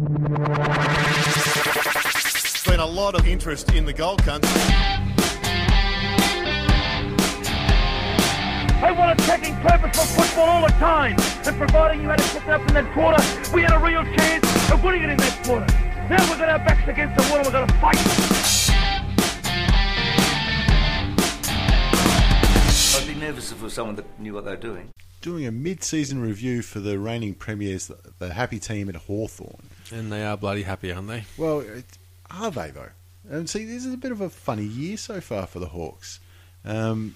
There's 0.00 0.16
been 2.64 2.80
a 2.80 2.86
lot 2.86 3.14
of 3.14 3.28
interest 3.28 3.74
in 3.74 3.84
the 3.84 3.92
Gold 3.92 4.22
Cunt. 4.22 4.46
I 8.82 8.92
want 8.92 9.20
attacking 9.20 9.56
purpose 9.56 9.94
for 9.94 10.22
football 10.22 10.48
all 10.48 10.62
the 10.62 10.72
time. 10.74 11.18
And 11.44 11.54
providing 11.58 12.00
you 12.00 12.08
had 12.08 12.18
a 12.18 12.22
kick 12.22 12.48
up 12.48 12.66
in 12.66 12.72
that 12.72 12.90
quarter, 12.94 13.22
we 13.54 13.60
had 13.60 13.74
a 13.74 13.78
real 13.78 14.02
chance 14.16 14.70
of 14.70 14.82
winning 14.82 15.02
it 15.02 15.10
in 15.10 15.18
that 15.18 15.44
quarter. 15.44 15.66
Now 16.08 16.26
we've 16.30 16.38
got 16.38 16.48
our 16.48 16.60
backs 16.60 16.88
against 16.88 17.16
the 17.16 17.22
wall 17.28 17.36
and 17.36 17.46
we're 17.46 17.52
going 17.52 17.68
to 17.68 17.74
fight. 17.74 17.98
I'd 22.96 23.06
be 23.06 23.20
nervous 23.20 23.52
if 23.52 23.58
it 23.58 23.64
was 23.64 23.74
someone 23.74 23.96
that 23.96 24.18
knew 24.18 24.32
what 24.32 24.46
they 24.46 24.52
were 24.52 24.56
doing. 24.56 24.94
Doing 25.20 25.44
a 25.46 25.52
mid-season 25.52 26.22
review 26.22 26.62
for 26.62 26.80
the 26.80 26.98
reigning 26.98 27.34
premiers, 27.34 27.88
the, 27.88 27.98
the 28.18 28.32
happy 28.32 28.58
team 28.58 28.88
at 28.88 28.96
Hawthorn. 28.96 29.68
And 29.92 30.10
they 30.12 30.24
are 30.24 30.36
bloody 30.36 30.62
happy, 30.62 30.92
aren't 30.92 31.08
they? 31.08 31.24
Well, 31.36 31.64
are 32.30 32.50
they 32.50 32.70
though? 32.70 32.90
And 33.28 33.48
see, 33.48 33.64
this 33.64 33.84
is 33.84 33.92
a 33.94 33.96
bit 33.98 34.12
of 34.12 34.20
a 34.20 34.30
funny 34.30 34.64
year 34.64 34.96
so 34.96 35.20
far 35.20 35.46
for 35.46 35.58
the 35.58 35.66
Hawks. 35.66 36.20
Um, 36.64 37.14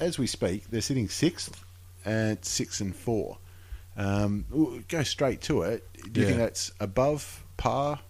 as 0.00 0.18
we 0.18 0.26
speak, 0.26 0.70
they're 0.70 0.80
sitting 0.80 1.08
sixth 1.08 1.64
at 2.04 2.44
six 2.44 2.80
and 2.80 2.94
four. 2.94 3.38
Um, 3.96 4.44
we'll 4.50 4.80
go 4.88 5.02
straight 5.02 5.40
to 5.42 5.62
it. 5.62 5.86
Do 6.12 6.20
you 6.20 6.26
Yeah. 6.26 6.32
think 6.32 6.38
that's 6.38 6.70
above 6.80 7.42
par 7.56 8.00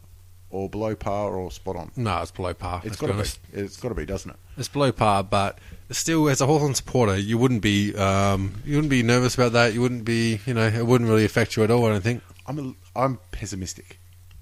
or 0.51 0.69
below 0.69 0.95
par 0.95 1.31
or 1.35 1.51
spot 1.51 1.77
on? 1.77 1.91
No, 1.97 2.21
it's 2.23 2.31
below 2.31 2.55
par. 2.55 2.83
It's 2.85 2.97
got 2.97 3.09
to 3.09 3.15
be. 3.15 3.29
It's 3.61 3.77
got 3.79 3.89
to 3.89 3.95
be, 3.95 4.05
doesn't 4.07 4.31
it? 4.31 4.37
It's 4.57 4.69
below 4.69 4.93
par, 4.93 5.23
but 5.25 5.59
still, 5.91 6.29
as 6.29 6.41
a 6.41 6.47
Hawthorn 6.47 6.75
supporter, 6.75 7.17
you 7.17 7.39
wouldn't 7.39 7.63
be 7.63 7.95
um, 7.97 8.55
you 8.65 8.75
wouldn't 8.77 8.91
be 8.91 9.03
nervous 9.03 9.35
about 9.35 9.53
that. 9.53 9.73
You 9.75 9.81
wouldn't 9.81 10.05
be, 10.05 10.41
you 10.47 10.55
know, 10.55 10.67
it 10.67 10.87
wouldn't 10.87 11.09
really 11.09 11.25
affect 11.25 11.57
you 11.57 11.65
at 11.65 11.71
all. 11.71 11.87
I 11.87 11.91
don't 11.91 12.03
think. 12.03 12.23
I'm 12.47 12.59
a, 12.59 12.75
I'm 12.99 13.19
pessimistic. 13.31 13.99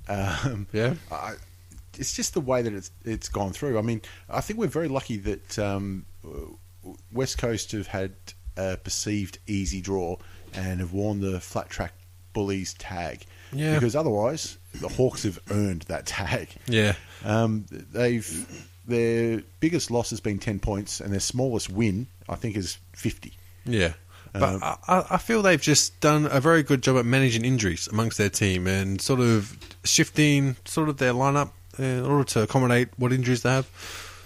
Um, 0.09 0.67
Yeah? 0.73 0.95
I, 1.11 1.35
it's 1.99 2.15
just 2.15 2.35
the 2.35 2.41
way 2.41 2.63
that 2.63 2.73
it's 2.73 2.91
it's 3.05 3.29
gone 3.29 3.53
through. 3.53 3.79
I 3.79 3.83
mean, 3.83 4.03
I 4.29 4.41
think 4.41 4.59
we're 4.59 4.67
very 4.67 4.89
lucky 4.89 5.17
that 5.19 5.59
um, 5.59 6.05
West 7.13 7.39
Coast 7.39 7.73
have 7.73 7.87
had 7.87 8.13
a 8.57 8.77
perceived 8.77 9.39
easy 9.47 9.81
draw 9.81 10.17
and 10.55 10.81
have 10.81 10.93
worn 10.93 11.21
the 11.21 11.41
flat 11.41 11.69
track 11.69 11.93
bullies 12.33 12.75
tag. 12.75 13.25
Yeah. 13.53 13.75
Because 13.75 13.97
otherwise, 13.97 14.59
the 14.75 14.89
Hawks 14.89 15.23
have 15.23 15.39
earned 15.51 15.83
that 15.83 16.07
tag. 16.07 16.49
Yeah. 16.67 16.95
Um, 17.25 17.67
they've 17.71 18.65
their 18.87 19.43
biggest 19.61 19.91
loss 19.91 20.11
has 20.11 20.21
been 20.21 20.39
ten 20.39 20.59
points, 20.61 21.01
and 21.01 21.13
their 21.13 21.21
smallest 21.21 21.71
win, 21.71 22.07
I 22.29 22.37
think, 22.37 22.57
is 22.57 22.79
fifty. 22.93 23.33
Yeah. 23.65 23.95
But 24.41 24.55
Um, 24.55 24.61
I, 24.89 25.05
I- 25.11 25.19
feel 25.19 25.43
they've 25.43 25.61
just 25.61 26.01
done 26.01 26.27
a 26.31 26.41
very 26.41 26.63
good 26.63 26.83
job 26.83 26.97
at 26.97 27.05
managing 27.05 27.45
injuries 27.45 27.89
amongst 27.89 28.19
their 28.19 28.29
team 28.31 28.67
and 28.67 29.01
sort 29.01 29.21
of 29.21 29.57
shifting 29.85 30.57
sort 30.65 30.89
of 30.89 30.99
their 30.99 31.13
lineup 31.13 31.51
in 31.79 32.05
order 32.05 32.25
to 32.25 32.43
accommodate 32.43 32.89
what 32.97 33.13
injuries 33.13 33.43
they 33.43 33.51
have. 33.51 33.67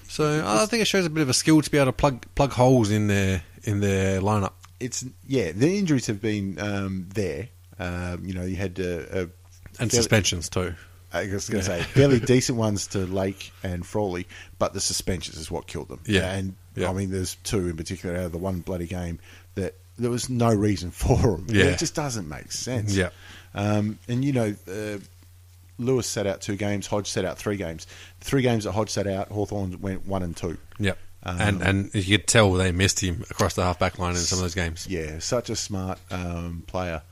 So 0.09 0.43
I 0.45 0.67
think 0.67 0.83
it 0.83 0.87
shows 0.87 1.07
a 1.07 1.11
bit 1.11 1.23
of 1.23 1.29
a 1.29 1.35
skill 1.35 1.61
to 1.63 1.71
be 1.71 1.79
able 1.79 1.87
to 1.87 1.93
plug 1.93 2.25
plug 2.35 2.53
holes 2.53 2.91
in 2.91 3.07
their 3.07 3.43
in 3.65 3.81
their 3.81 4.21
lineup. 4.21 4.53
It's 4.81 5.05
yeah, 5.27 5.53
the 5.53 5.79
injuries 5.79 6.07
have 6.07 6.21
been 6.21 6.59
um, 6.59 7.07
there. 7.15 7.49
Um, 7.79 8.25
you 8.25 8.35
know, 8.35 8.45
you 8.45 8.57
had 8.57 8.79
a, 8.79 8.99
a 8.99 9.21
And 9.23 9.31
fairly- 9.77 9.91
suspensions 9.91 10.49
too. 10.49 10.75
I 11.13 11.27
was 11.27 11.49
going 11.49 11.65
to 11.65 11.71
Yeah. 11.71 11.79
say 11.79 11.83
fairly 11.83 12.21
decent 12.21 12.57
ones 12.57 12.87
to 12.89 13.01
Lake 13.01 13.53
and 13.65 13.85
Frawley, 13.85 14.29
but 14.61 14.75
the 14.75 14.81
suspensions 14.81 15.37
is 15.39 15.51
what 15.51 15.67
killed 15.67 15.89
them. 15.89 15.99
Yeah. 16.07 16.31
and 16.33 16.55
Yeah. 16.77 16.89
I 16.89 16.93
mean, 16.93 17.11
there's 17.11 17.35
two 17.43 17.69
in 17.69 17.77
particular 17.77 18.17
out 18.17 18.27
of 18.27 18.33
the 18.33 18.39
one 18.39 18.61
bloody 18.61 18.87
game 18.87 19.19
that 19.57 19.75
there 19.99 20.11
was 20.11 20.29
no 20.29 20.53
reason 20.53 20.91
for 20.91 21.17
them. 21.17 21.47
Yeah. 21.49 21.65
it 21.67 21.79
just 21.79 21.95
doesn't 21.95 22.29
make 22.29 22.53
sense. 22.53 22.95
Yeah. 22.95 23.11
um, 23.55 23.99
and 24.09 24.25
you 24.25 24.33
know, 24.33 24.55
uh, 24.69 24.99
Lewis 25.79 26.07
sat 26.07 26.27
out 26.27 26.41
two 26.41 26.57
games, 26.57 26.87
Hodge 26.87 27.09
sat 27.09 27.25
out 27.25 27.39
three 27.39 27.57
games. 27.57 27.87
Three 28.21 28.43
games 28.43 28.65
that 28.65 28.73
Hodge 28.73 28.91
sat 28.91 29.07
out, 29.07 29.29
Hawthorn 29.29 29.81
went 29.81 30.07
one 30.07 30.23
and 30.23 30.37
two. 30.37 30.59
Yep. 30.79 30.99
Um, 31.23 31.41
and 31.41 31.63
and 31.63 31.95
you 31.95 32.19
could 32.19 32.27
tell 32.27 32.53
they 32.53 32.73
missed 32.73 33.01
him 33.01 33.25
across 33.31 33.55
the 33.55 33.63
half 33.63 33.79
back 33.79 33.99
line 33.99 34.13
in 34.13 34.17
some 34.17 34.39
of 34.39 34.43
those 34.43 34.55
games. 34.55 34.87
Yeah, 34.89 35.19
such 35.19 35.51
a 35.51 35.57
smart 35.57 35.99
um, 36.11 36.65
player. 36.67 37.03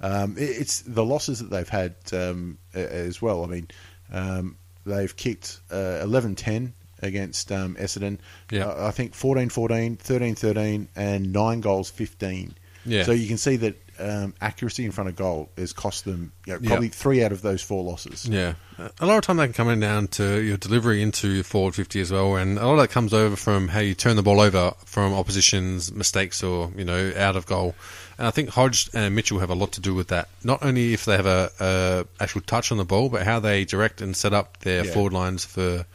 Um, 0.00 0.36
it, 0.38 0.50
it's 0.60 0.82
the 0.82 1.04
losses 1.04 1.40
that 1.40 1.50
they've 1.50 1.68
had 1.68 1.96
um, 2.12 2.58
as 2.74 3.20
well. 3.20 3.42
I 3.42 3.46
mean, 3.46 3.68
um, 4.12 4.56
they've 4.84 5.14
kicked 5.16 5.60
uh, 5.70 6.04
11-10 6.04 6.72
against 7.02 7.50
um, 7.52 7.74
Essendon. 7.76 8.18
Yeah. 8.50 8.66
Uh, 8.66 8.88
I 8.88 8.90
think 8.90 9.12
14-14, 9.14 9.98
13-13, 9.98 10.88
and 10.96 11.32
nine 11.32 11.60
goals 11.60 11.90
15. 11.90 12.54
Yeah. 12.84 13.02
So 13.04 13.12
you 13.12 13.26
can 13.26 13.36
see 13.38 13.56
that 13.56 13.74
um, 13.98 14.34
accuracy 14.40 14.84
in 14.84 14.92
front 14.92 15.08
of 15.10 15.16
goal 15.16 15.48
has 15.56 15.72
cost 15.72 16.04
them 16.04 16.30
you 16.46 16.52
know, 16.52 16.58
Yeah. 16.62 16.68
probably 16.68 16.88
three 16.88 17.24
out 17.24 17.32
of 17.32 17.42
those 17.42 17.62
four 17.62 17.82
losses. 17.82 18.26
Yeah, 18.26 18.54
a 19.00 19.06
lot 19.06 19.16
of 19.16 19.22
time 19.24 19.38
that 19.38 19.46
can 19.46 19.54
come 19.54 19.68
in 19.70 19.80
down 19.80 20.06
to 20.08 20.40
your 20.42 20.56
delivery 20.58 21.00
into 21.02 21.28
your 21.30 21.44
forward 21.44 21.74
fifty 21.74 22.00
as 22.00 22.12
well, 22.12 22.36
and 22.36 22.58
a 22.58 22.66
lot 22.66 22.74
of 22.74 22.78
that 22.80 22.90
comes 22.90 23.14
over 23.14 23.34
from 23.34 23.68
how 23.68 23.80
you 23.80 23.94
turn 23.94 24.16
the 24.16 24.22
ball 24.22 24.38
over 24.38 24.72
from 24.84 25.14
opposition's 25.14 25.90
mistakes 25.90 26.42
or 26.44 26.70
you 26.76 26.84
know 26.84 27.12
out 27.16 27.36
of 27.36 27.46
goal. 27.46 27.74
And 28.18 28.26
I 28.26 28.30
think 28.30 28.50
Hodge 28.50 28.88
and 28.94 29.14
Mitchell 29.14 29.38
have 29.40 29.50
a 29.50 29.54
lot 29.54 29.72
to 29.72 29.80
do 29.80 29.94
with 29.94 30.08
that. 30.08 30.28
Not 30.44 30.62
only 30.62 30.92
if 30.92 31.06
they 31.06 31.16
have 31.16 31.26
a, 31.26 31.50
a 31.58 32.04
actual 32.22 32.42
touch 32.42 32.70
on 32.70 32.76
the 32.78 32.84
ball, 32.84 33.08
but 33.08 33.22
how 33.24 33.40
they 33.40 33.64
direct 33.64 34.00
and 34.02 34.14
set 34.16 34.32
up 34.34 34.58
their 34.60 34.84
Yeah. 34.84 34.92
forward 34.92 35.14
lines 35.14 35.44
for 35.46 35.86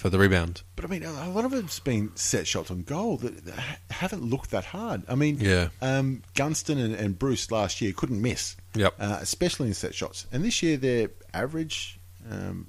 for 0.00 0.08
the 0.08 0.18
rebound. 0.18 0.62
But 0.76 0.86
I 0.86 0.88
mean, 0.88 1.02
a 1.04 1.28
lot 1.28 1.44
of 1.44 1.52
it's 1.52 1.78
been 1.78 2.10
set 2.16 2.46
shots 2.46 2.70
on 2.70 2.84
goal 2.84 3.18
that 3.18 3.44
that 3.44 3.78
haven't 3.90 4.22
looked 4.24 4.50
that 4.52 4.64
hard. 4.64 5.02
I 5.08 5.14
mean, 5.14 5.38
Yeah. 5.38 5.68
um, 5.82 6.22
Gunston 6.34 6.78
and, 6.78 6.94
and 6.94 7.18
Breust 7.18 7.52
last 7.52 7.82
year 7.82 7.92
couldn't 7.92 8.22
miss, 8.22 8.56
Yep. 8.74 8.94
uh, 8.98 9.18
especially 9.20 9.68
in 9.68 9.74
set 9.74 9.94
shots. 9.94 10.26
And 10.32 10.42
this 10.42 10.62
year 10.62 10.78
they're 10.78 11.10
average. 11.34 12.00
Um, 12.30 12.66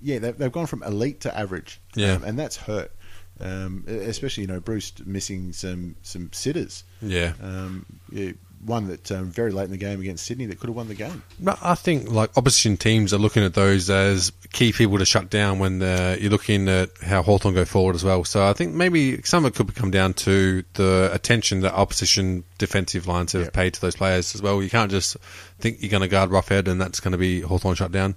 yeah, 0.00 0.18
they've, 0.18 0.36
they've 0.36 0.50
gone 0.50 0.66
from 0.66 0.82
elite 0.82 1.20
to 1.20 1.38
average, 1.38 1.80
Yeah. 1.94 2.14
um, 2.14 2.24
and 2.24 2.36
that's 2.36 2.56
hurt. 2.56 2.90
Um, 3.40 3.84
especially, 3.86 4.42
you 4.42 4.48
know, 4.48 4.60
Breust 4.60 5.06
missing 5.06 5.52
some 5.52 5.94
some 6.02 6.32
sitters. 6.32 6.82
Yeah. 7.00 7.32
Um, 7.40 7.86
yeah, 8.10 8.32
one 8.64 8.86
that 8.88 9.10
um, 9.10 9.30
very 9.30 9.50
late 9.50 9.64
in 9.64 9.70
the 9.72 9.76
game 9.76 10.00
against 10.00 10.24
Sydney 10.24 10.46
that 10.46 10.60
could 10.60 10.68
have 10.68 10.76
won 10.76 10.86
the 10.88 10.94
game. 10.94 11.22
I 11.62 11.74
think 11.74 12.10
like 12.10 12.36
opposition 12.36 12.76
teams 12.76 13.12
are 13.12 13.18
looking 13.18 13.42
at 13.42 13.54
those 13.54 13.90
as 13.90 14.30
key 14.52 14.72
people 14.72 14.98
to 14.98 15.04
shut 15.04 15.30
down 15.30 15.58
when 15.58 15.80
you're 15.80 16.30
looking 16.30 16.68
at 16.68 16.90
how 17.02 17.22
Hawthorn 17.22 17.54
go 17.54 17.64
forward 17.64 17.96
as 17.96 18.04
well. 18.04 18.24
So 18.24 18.46
I 18.46 18.52
think 18.52 18.72
maybe 18.74 19.20
some 19.22 19.44
of 19.44 19.52
it 19.52 19.56
could 19.56 19.74
come 19.74 19.90
down 19.90 20.14
to 20.14 20.62
the 20.74 21.10
attention 21.12 21.60
that 21.60 21.74
opposition 21.74 22.44
defensive 22.58 23.06
lines 23.08 23.32
have 23.32 23.42
Yep. 23.42 23.52
paid 23.52 23.74
to 23.74 23.80
those 23.80 23.96
players 23.96 24.34
as 24.34 24.42
well. 24.42 24.62
You 24.62 24.70
can't 24.70 24.90
just 24.90 25.16
think 25.58 25.78
you're 25.80 25.90
going 25.90 26.02
to 26.02 26.08
guard 26.08 26.30
Roughead 26.30 26.68
and 26.68 26.80
that's 26.80 27.00
going 27.00 27.12
to 27.12 27.18
be 27.18 27.40
Hawthorn 27.40 27.74
shut 27.74 27.90
down. 27.90 28.14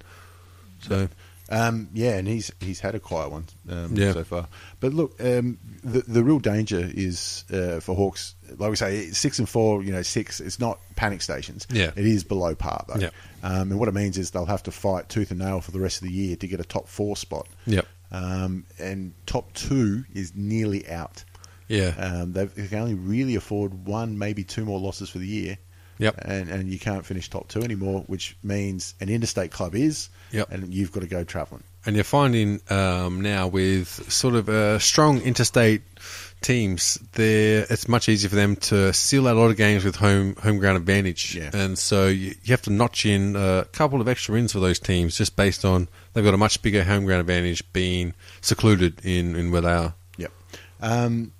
So 0.81 1.09
Um, 1.49 1.89
yeah, 1.93 2.17
and 2.17 2.27
he's 2.27 2.51
he's 2.59 2.79
had 2.79 2.95
a 2.95 2.99
quiet 2.99 3.29
one 3.31 3.45
um, 3.69 3.95
Yeah. 3.95 4.13
so 4.13 4.23
far. 4.23 4.47
But 4.79 4.93
look, 4.93 5.15
um, 5.23 5.59
the 5.83 6.01
the 6.07 6.23
real 6.23 6.39
danger 6.39 6.79
is 6.93 7.45
uh, 7.53 7.79
for 7.81 7.95
Hawks. 7.95 8.33
Like 8.57 8.69
we 8.71 8.75
say, 8.75 9.07
six 9.11 9.37
and 9.39 9.47
four. 9.47 9.83
You 9.83 9.91
know, 9.91 10.01
six. 10.01 10.39
It's 10.41 10.59
not 10.59 10.79
panic 10.95 11.21
stations. 11.21 11.67
Yeah. 11.71 11.91
it 11.95 12.05
is 12.05 12.23
below 12.23 12.55
par 12.55 12.85
though. 12.87 12.99
Yeah. 12.99 13.09
Um, 13.43 13.69
and 13.71 13.79
what 13.79 13.87
it 13.87 13.93
means 13.93 14.17
is 14.17 14.31
they'll 14.31 14.45
have 14.47 14.63
to 14.63 14.71
fight 14.71 15.07
tooth 15.09 15.29
and 15.29 15.39
nail 15.39 15.61
for 15.61 15.71
the 15.71 15.79
rest 15.79 16.01
of 16.01 16.07
the 16.07 16.13
year 16.13 16.35
to 16.37 16.47
get 16.47 16.59
a 16.59 16.63
top 16.63 16.87
four 16.87 17.15
spot. 17.15 17.47
Yep. 17.67 17.85
Um, 18.11 18.65
and 18.79 19.13
top 19.25 19.53
two 19.53 20.05
is 20.13 20.33
nearly 20.35 20.87
out. 20.89 21.23
yeah, 21.67 21.93
Um, 21.97 22.33
they 22.33 22.47
can 22.47 22.79
only 22.79 22.93
really 22.93 23.35
afford 23.35 23.85
one, 23.85 24.17
maybe 24.17 24.43
two 24.43 24.63
more 24.65 24.79
losses 24.79 25.09
for 25.09 25.17
the 25.19 25.27
year. 25.27 25.57
Yep. 25.97 26.15
And 26.19 26.49
and 26.49 26.69
you 26.69 26.79
can't 26.79 27.05
finish 27.05 27.29
top 27.29 27.47
two 27.47 27.61
anymore, 27.61 28.03
which 28.07 28.35
means 28.43 28.95
an 28.99 29.09
interstate 29.09 29.51
club 29.51 29.75
is. 29.75 30.09
Yep. 30.31 30.51
And 30.51 30.73
you've 30.73 30.91
got 30.91 31.01
to 31.01 31.07
go 31.07 31.23
travelling. 31.23 31.63
and 31.85 31.95
you're 31.95 32.03
finding 32.03 32.59
um, 32.69 33.21
now 33.21 33.47
with 33.47 34.11
sort 34.11 34.35
of 34.35 34.49
uh, 34.49 34.79
strong 34.79 35.21
interstate 35.21 35.81
teams, 36.41 36.99
there 37.13 37.65
it's 37.69 37.87
much 37.87 38.09
easier 38.09 38.29
for 38.29 38.35
them 38.35 38.55
to 38.55 38.91
seal 38.93 39.27
out 39.27 39.35
a 39.35 39.39
lot 39.39 39.51
of 39.51 39.57
games 39.57 39.85
with 39.85 39.95
home 39.95 40.35
home 40.37 40.57
ground 40.57 40.77
advantage. 40.77 41.35
Yeah. 41.35 41.51
And 41.53 41.77
so 41.77 42.07
you, 42.07 42.35
you 42.43 42.51
have 42.51 42.61
to 42.63 42.71
notch 42.71 43.05
in 43.05 43.35
a 43.35 43.65
couple 43.71 44.01
of 44.01 44.07
extra 44.07 44.33
wins 44.33 44.51
for 44.51 44.59
those 44.59 44.79
teams 44.79 45.17
just 45.17 45.35
based 45.35 45.63
on 45.63 45.87
they've 46.13 46.25
got 46.25 46.33
a 46.33 46.37
much 46.37 46.61
bigger 46.61 46.83
home 46.83 47.05
ground 47.05 47.21
advantage 47.21 47.71
being 47.71 48.13
secluded 48.41 48.99
in, 49.05 49.35
in 49.35 49.51
where 49.51 49.61
they 49.61 49.71
are. 49.71 49.93
Yep. 50.17 50.31
Um, 50.81 51.31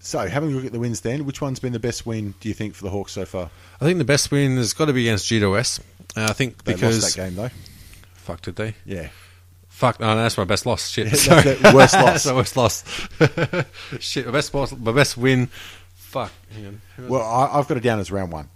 so, 0.00 0.26
having 0.26 0.52
a 0.52 0.56
look 0.56 0.64
at 0.64 0.72
the 0.72 0.80
wins 0.80 1.02
then, 1.02 1.24
which 1.24 1.40
one's 1.40 1.60
been 1.60 1.72
the 1.72 1.78
best 1.78 2.06
win, 2.06 2.34
do 2.40 2.48
you 2.48 2.54
think, 2.54 2.74
for 2.74 2.84
the 2.84 2.90
Hawks 2.90 3.12
so 3.12 3.24
far? 3.24 3.50
I 3.80 3.84
think 3.84 3.98
the 3.98 4.04
best 4.04 4.30
win 4.30 4.56
has 4.56 4.72
got 4.72 4.86
to 4.86 4.92
be 4.92 5.06
against 5.08 5.26
GWS. 5.30 5.80
Uh, 6.16 6.26
I 6.28 6.32
think 6.32 6.64
They 6.64 6.72
because 6.74 7.02
lost 7.02 7.16
that 7.16 7.22
game, 7.24 7.36
though. 7.36 7.50
fuck 8.14 8.40
did 8.42 8.56
they? 8.56 8.74
Yeah. 8.84 9.10
Fuck, 9.68 10.00
no, 10.00 10.14
that's 10.16 10.36
my 10.36 10.44
best 10.44 10.66
loss. 10.66 10.88
Shit, 10.88 11.06
That's 11.10 11.22
sorry. 11.24 11.42
the 11.54 11.72
worst 11.74 11.94
loss. 11.94 12.24
That's 12.24 12.26
worst 12.34 12.56
loss. 12.56 12.84
Shit, 14.00 14.26
my 14.26 14.32
best 14.32 14.52
loss, 14.52 14.72
my 14.76 14.92
best 14.92 15.16
win. 15.16 15.46
Fuck. 15.94 16.32
Hang 16.52 16.66
on. 16.66 16.80
Well, 17.08 17.22
I, 17.22 17.58
I've 17.58 17.68
got 17.68 17.76
it 17.76 17.82
down 17.82 17.98
as 18.00 18.10
round 18.10 18.32
one. 18.32 18.48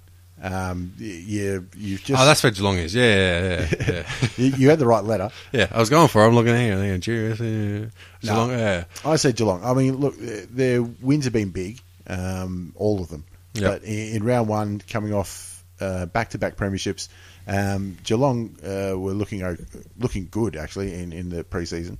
Um, 0.44 0.92
you, 0.98 1.66
you've 1.74 2.04
just. 2.04 2.20
oh, 2.20 2.26
that's 2.26 2.42
where 2.42 2.52
Geelong 2.52 2.76
is. 2.76 2.94
Yeah, 2.94 3.04
yeah, 3.04 3.40
yeah, 3.40 3.86
yeah. 3.88 4.28
you, 4.36 4.44
you 4.58 4.68
had 4.68 4.78
the 4.78 4.86
right 4.86 5.02
letter. 5.02 5.30
yeah, 5.52 5.68
I 5.72 5.78
was 5.78 5.88
going 5.88 6.08
for. 6.08 6.22
it. 6.22 6.26
I'm 6.28 6.34
looking 6.34 6.52
at 6.52 6.60
here. 6.60 6.74
On, 6.74 7.00
GWS, 7.00 7.86
uh, 7.86 7.90
Geelong. 8.20 8.50
Yeah, 8.50 8.84
I 9.06 9.16
said 9.16 9.36
Geelong. 9.36 9.64
I 9.64 9.72
mean, 9.72 9.96
look, 9.96 10.14
uh, 10.20 10.44
their 10.50 10.82
wins 10.82 11.24
have 11.24 11.32
been 11.32 11.48
big, 11.48 11.80
um, 12.06 12.74
all 12.76 13.00
of 13.00 13.08
them. 13.08 13.24
Yep. 13.54 13.70
But 13.70 13.84
in, 13.84 14.16
in 14.16 14.24
round 14.24 14.48
one, 14.48 14.80
coming 14.80 15.14
off 15.14 15.64
uh, 15.80 16.04
back-to-back 16.06 16.56
premierships, 16.56 17.08
um, 17.46 17.96
Geelong 18.04 18.56
uh, 18.62 18.98
were 18.98 19.12
looking 19.14 19.42
o- 19.42 19.56
looking 19.98 20.28
good 20.30 20.56
actually 20.56 20.92
in, 20.92 21.14
in 21.14 21.30
the 21.30 21.42
preseason, 21.42 21.96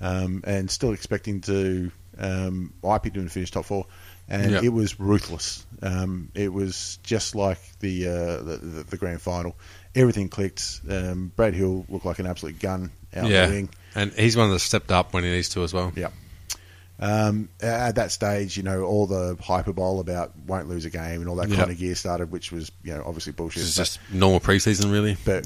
um, 0.00 0.42
and 0.46 0.70
still 0.70 0.92
expecting 0.92 1.42
to. 1.42 1.90
Um, 2.18 2.72
I 2.84 2.98
picked 2.98 3.16
them 3.16 3.24
to 3.24 3.30
finish 3.30 3.50
top 3.50 3.64
four, 3.66 3.86
and 4.32 4.50
Yep. 4.50 4.64
it 4.64 4.68
was 4.70 4.98
ruthless. 4.98 5.64
Um, 5.82 6.30
it 6.34 6.52
was 6.52 6.98
just 7.04 7.34
like 7.36 7.58
the, 7.80 8.08
uh, 8.08 8.36
the, 8.42 8.56
the 8.56 8.82
the 8.84 8.96
grand 8.96 9.20
final. 9.20 9.54
Everything 9.94 10.28
clicked. 10.28 10.80
Um, 10.88 11.30
Brad 11.36 11.54
Hill 11.54 11.84
looked 11.88 12.06
like 12.06 12.18
an 12.18 12.26
absolute 12.26 12.58
gun 12.58 12.90
out 13.14 13.28
yeah. 13.28 13.46
the 13.46 13.52
wing. 13.52 13.68
And 13.94 14.10
he's 14.14 14.36
one 14.36 14.50
that 14.50 14.58
stepped 14.60 14.90
up 14.90 15.12
when 15.12 15.22
he 15.22 15.30
needs 15.30 15.50
to 15.50 15.62
as 15.62 15.74
well. 15.74 15.92
Yeah. 15.94 16.08
Um, 16.98 17.48
at 17.60 17.96
that 17.96 18.12
stage, 18.12 18.56
you 18.56 18.62
know, 18.62 18.82
all 18.84 19.06
the 19.06 19.36
hyperbole 19.42 20.00
about 20.00 20.32
won't 20.46 20.68
lose 20.68 20.84
a 20.84 20.90
game 20.90 21.20
and 21.20 21.28
all 21.28 21.36
that 21.36 21.48
Yeah. 21.48 21.56
kind 21.56 21.70
of 21.70 21.76
gear 21.78 21.94
started, 21.96 22.30
which 22.30 22.52
was, 22.52 22.70
you 22.84 22.94
know, 22.94 23.02
obviously 23.04 23.32
bullshit. 23.32 23.64
It's 23.64 23.74
just 23.74 23.98
normal 24.12 24.40
preseason, 24.40 24.92
really. 24.92 25.16
but 25.24 25.44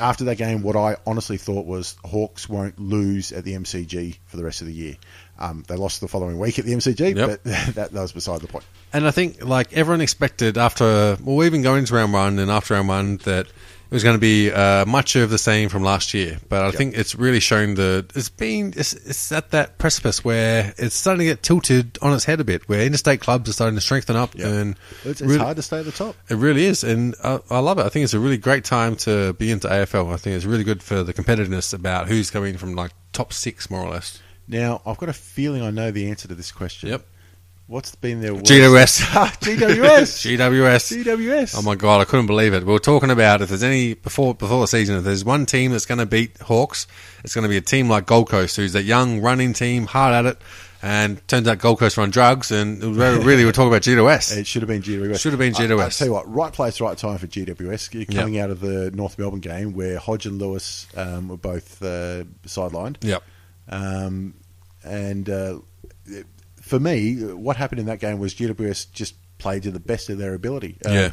after 0.00 0.24
that 0.24 0.36
game, 0.36 0.62
what 0.62 0.76
I 0.76 0.96
honestly 1.06 1.36
thought 1.36 1.66
was 1.66 1.96
Hawks 2.04 2.48
won't 2.48 2.78
lose 2.80 3.32
at 3.32 3.44
the 3.44 3.52
MCG 3.52 4.18
for 4.26 4.36
the 4.36 4.44
rest 4.44 4.60
of 4.60 4.66
the 4.66 4.72
year. 4.72 4.96
Um, 5.38 5.64
they 5.68 5.76
lost 5.76 6.00
the 6.00 6.08
following 6.08 6.38
week 6.38 6.58
at 6.58 6.64
the 6.64 6.72
MCG, 6.72 7.16
Yep. 7.16 7.28
but 7.28 7.44
that, 7.74 7.92
that 7.92 8.00
was 8.00 8.12
beside 8.12 8.40
the 8.40 8.46
point. 8.48 8.64
And 8.92 9.06
I 9.06 9.10
think 9.10 9.44
like 9.44 9.72
everyone 9.72 10.00
expected 10.00 10.58
after 10.58 11.16
well 11.22 11.44
even 11.44 11.62
going 11.62 11.80
into 11.80 11.94
round 11.94 12.12
one 12.12 12.38
and 12.38 12.50
after 12.50 12.74
round 12.74 12.88
one 12.88 13.16
that 13.18 13.46
was 13.90 14.02
going 14.04 14.14
to 14.16 14.20
be 14.20 14.50
uh, 14.52 14.84
much 14.86 15.16
of 15.16 15.30
the 15.30 15.38
same 15.38 15.68
from 15.68 15.82
last 15.82 16.14
year. 16.14 16.38
But 16.48 16.64
I 16.64 16.70
think 16.70 16.96
it's 16.96 17.14
really 17.14 17.40
shown 17.40 17.74
the 17.74 18.06
it's 18.14 18.28
been 18.28 18.72
it's, 18.76 18.92
it's 18.92 19.32
at 19.32 19.50
that 19.50 19.78
precipice 19.78 20.24
where 20.24 20.72
it's 20.78 20.94
starting 20.94 21.18
to 21.20 21.24
get 21.24 21.42
tilted 21.42 21.98
on 22.00 22.12
its 22.14 22.24
head 22.24 22.40
a 22.40 22.44
bit, 22.44 22.68
where 22.68 22.82
interstate 22.82 23.20
clubs 23.20 23.48
are 23.50 23.52
starting 23.52 23.74
to 23.76 23.80
strengthen 23.80 24.16
up, 24.16 24.34
Yeah. 24.34 24.48
and 24.48 24.76
It's, 25.04 25.20
it's 25.20 25.22
really- 25.22 25.38
hard 25.38 25.56
to 25.56 25.62
stay 25.62 25.80
at 25.80 25.84
the 25.84 25.92
top. 25.92 26.14
It 26.28 26.36
really 26.36 26.64
is, 26.66 26.84
and 26.84 27.14
I, 27.24 27.40
I 27.50 27.58
love 27.58 27.78
it. 27.78 27.86
I 27.86 27.88
think 27.88 28.04
it's 28.04 28.14
a 28.14 28.20
really 28.20 28.38
great 28.38 28.64
time 28.64 28.96
to 28.96 29.32
be 29.34 29.50
into 29.50 29.68
AFL. 29.68 30.12
I 30.12 30.16
think 30.16 30.36
it's 30.36 30.44
really 30.44 30.64
good 30.64 30.82
for 30.82 31.02
the 31.02 31.12
competitiveness 31.12 31.74
about 31.74 32.08
who's 32.08 32.30
coming 32.30 32.56
from 32.56 32.74
like 32.74 32.92
top 33.12 33.32
six, 33.32 33.70
more 33.70 33.80
or 33.82 33.90
less. 33.90 34.20
Now, 34.46 34.82
I've 34.84 34.98
got 34.98 35.08
a 35.08 35.12
feeling 35.12 35.62
I 35.62 35.70
know 35.70 35.90
the 35.90 36.08
answer 36.10 36.26
to 36.28 36.34
this 36.34 36.50
question. 36.52 36.88
Yep. 36.88 37.06
What's 37.70 37.94
been 37.94 38.20
their 38.20 38.34
worst? 38.34 38.46
GWS. 38.46 39.00
GWS. 39.42 40.36
GWS. 40.36 41.04
GWS. 41.04 41.54
Oh 41.56 41.62
my 41.62 41.76
god, 41.76 42.00
I 42.00 42.04
couldn't 42.04 42.26
believe 42.26 42.52
it. 42.52 42.64
We 42.64 42.72
were 42.72 42.80
talking 42.80 43.10
about 43.10 43.42
if 43.42 43.48
there's 43.48 43.62
any 43.62 43.94
before 43.94 44.34
before 44.34 44.60
the 44.60 44.66
season, 44.66 44.96
if 44.96 45.04
there's 45.04 45.24
one 45.24 45.46
team 45.46 45.70
that's 45.70 45.86
going 45.86 45.98
to 45.98 46.06
beat 46.06 46.36
Hawks, 46.40 46.88
it's 47.22 47.32
going 47.32 47.44
to 47.44 47.48
be 47.48 47.56
a 47.56 47.60
team 47.60 47.88
like 47.88 48.06
Gold 48.06 48.28
Coast, 48.28 48.56
who's 48.56 48.72
that 48.72 48.82
young 48.82 49.20
running 49.20 49.52
team, 49.52 49.86
hard 49.86 50.14
at 50.14 50.26
it, 50.26 50.42
and 50.82 51.24
turns 51.28 51.46
out 51.46 51.58
Gold 51.58 51.78
Coast 51.78 51.96
are 51.96 52.00
on 52.00 52.10
drugs, 52.10 52.50
and 52.50 52.82
really, 52.82 53.44
we're 53.44 53.52
talking 53.52 53.68
about 53.68 53.82
GWS. 53.82 54.36
It 54.38 54.48
should 54.48 54.62
have 54.62 54.68
been 54.68 54.82
GWS. 54.82 55.20
Should 55.20 55.32
have 55.32 55.38
been 55.38 55.52
GWS. 55.52 55.80
I 55.80 55.88
tell 55.90 56.08
you 56.08 56.12
what, 56.12 56.28
right 56.28 56.52
place, 56.52 56.80
right 56.80 56.98
time 56.98 57.18
for 57.18 57.28
GWS. 57.28 57.94
You're 57.94 58.04
coming 58.06 58.40
out 58.40 58.50
of 58.50 58.58
the 58.58 58.90
North 58.90 59.16
Melbourne 59.16 59.38
game 59.38 59.74
where 59.74 60.00
Hodge 60.00 60.26
and 60.26 60.40
Lewis 60.40 60.88
um, 60.96 61.28
were 61.28 61.36
both 61.36 61.80
uh, 61.84 62.24
sidelined. 62.48 62.96
Yep. 63.02 63.22
Um, 63.68 64.34
and 64.82 65.30
uh, 65.30 65.60
for 66.70 66.78
me, 66.80 67.16
what 67.34 67.56
happened 67.56 67.80
in 67.80 67.86
that 67.86 67.98
game 68.00 68.18
was 68.20 68.32
GWS 68.34 68.92
just 68.92 69.14
played 69.38 69.64
to 69.64 69.70
the 69.70 69.80
best 69.80 70.08
of 70.08 70.18
their 70.18 70.34
ability. 70.34 70.76
Um, 70.86 70.92
Yeah. 70.94 71.10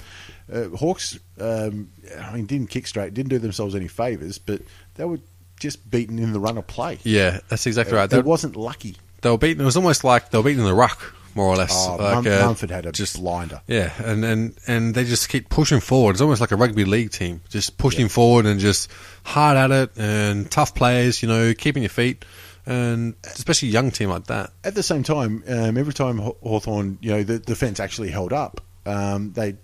Uh, 0.54 0.70
Hawks, 0.78 1.18
um, 1.42 1.90
I 2.22 2.34
mean, 2.34 2.46
didn't 2.46 2.70
kick 2.70 2.88
straight, 2.88 3.14
didn't 3.14 3.30
do 3.30 3.40
themselves 3.40 3.76
any 3.76 3.88
favours, 3.90 4.38
but 4.38 4.62
they 4.96 5.04
were 5.04 5.20
just 5.60 5.90
beaten 5.90 6.20
in 6.20 6.32
the 6.32 6.40
run 6.40 6.58
of 6.58 6.68
play. 6.68 7.00
Yeah, 7.04 7.40
that's 7.50 7.66
exactly 7.66 7.96
right. 7.96 8.06
It 8.06 8.10
They, 8.12 8.22
wasn't 8.22 8.56
lucky. 8.56 8.96
they 9.24 9.30
were 9.30 9.38
beaten. 9.38 9.62
It 9.62 9.66
was 9.66 9.76
almost 9.76 10.04
like 10.06 10.30
they 10.30 10.38
were 10.38 10.44
beaten 10.46 10.62
in 10.62 10.66
the 10.68 10.74
ruck, 10.74 11.14
more 11.36 11.48
or 11.48 11.56
less. 11.58 11.74
Oh, 11.76 11.96
like, 11.98 12.24
Mum- 12.24 12.28
uh, 12.28 12.46
Mumford 12.46 12.70
had 12.72 12.86
a 12.86 12.92
just 12.92 13.20
blinder. 13.20 13.62
Yeah, 13.68 13.92
and, 14.06 14.24
and 14.24 14.58
and 14.68 14.94
they 14.96 15.04
just 15.04 15.28
keep 15.30 15.50
pushing 15.50 15.80
forward. 15.82 16.12
It's 16.12 16.22
almost 16.22 16.40
like 16.42 16.52
a 16.52 16.56
rugby 16.56 16.86
league 16.86 17.12
team, 17.12 17.42
just 17.50 17.78
pushing 17.78 18.08
forward 18.08 18.46
and 18.46 18.60
just 18.60 18.90
hard 19.24 19.58
at 19.58 19.72
it 19.72 19.98
and 19.98 20.50
tough 20.50 20.76
players. 20.76 21.22
You 21.22 21.28
know, 21.30 21.54
keeping 21.54 21.84
your 21.84 21.90
feet, 21.90 22.24
and 22.68 23.16
especially 23.24 23.70
a 23.70 23.72
young 23.72 23.92
team 23.92 24.10
like 24.10 24.26
that. 24.28 24.52
At 24.64 24.76
the 24.76 24.84
same 24.84 25.04
time, 25.04 25.44
um, 25.48 25.78
every 25.78 25.94
time 25.94 26.18
Haw- 26.20 26.36
Hawthorn, 26.44 26.98
you 27.02 27.12
know, 27.12 27.24
the 27.24 27.40
defence 27.40 27.80
actually 27.80 28.10
held 28.12 28.34
up, 28.34 28.62
um, 28.86 29.32
they 29.34 29.56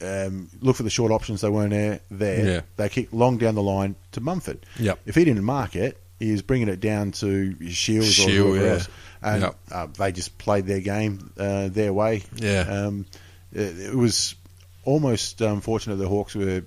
um, 0.00 0.48
look 0.60 0.76
for 0.76 0.84
the 0.84 0.90
short 0.90 1.10
options. 1.12 1.40
They 1.40 1.48
weren't 1.48 1.70
there. 1.70 2.00
there. 2.10 2.46
Yeah. 2.46 2.60
They 2.76 2.88
kicked 2.88 3.12
long 3.12 3.38
down 3.38 3.56
the 3.56 3.62
line 3.62 3.96
to 4.12 4.20
Mumford. 4.20 4.64
Yep. 4.78 5.00
If 5.06 5.16
he 5.16 5.24
didn't 5.24 5.44
mark 5.44 5.74
it, 5.76 5.98
he 6.20 6.30
was 6.30 6.42
bringing 6.42 6.68
it 6.68 6.78
down 6.80 7.10
to 7.12 7.68
Shields 7.68 8.20
or 8.20 8.30
whoever 8.30 8.64
yeah. 8.64 8.72
else. 8.72 8.88
And 9.22 9.42
Yep. 9.42 9.58
uh, 9.70 9.86
they 9.98 10.12
just 10.12 10.38
played 10.38 10.66
their 10.66 10.80
game 10.80 11.32
uh, 11.36 11.68
their 11.68 11.92
way. 11.92 12.22
Yeah. 12.36 12.60
Um, 12.60 13.06
it, 13.52 13.78
it 13.78 13.94
was 13.94 14.36
almost 14.84 15.40
unfortunate 15.40 15.96
the 15.96 16.08
Hawks 16.08 16.34
were. 16.34 16.62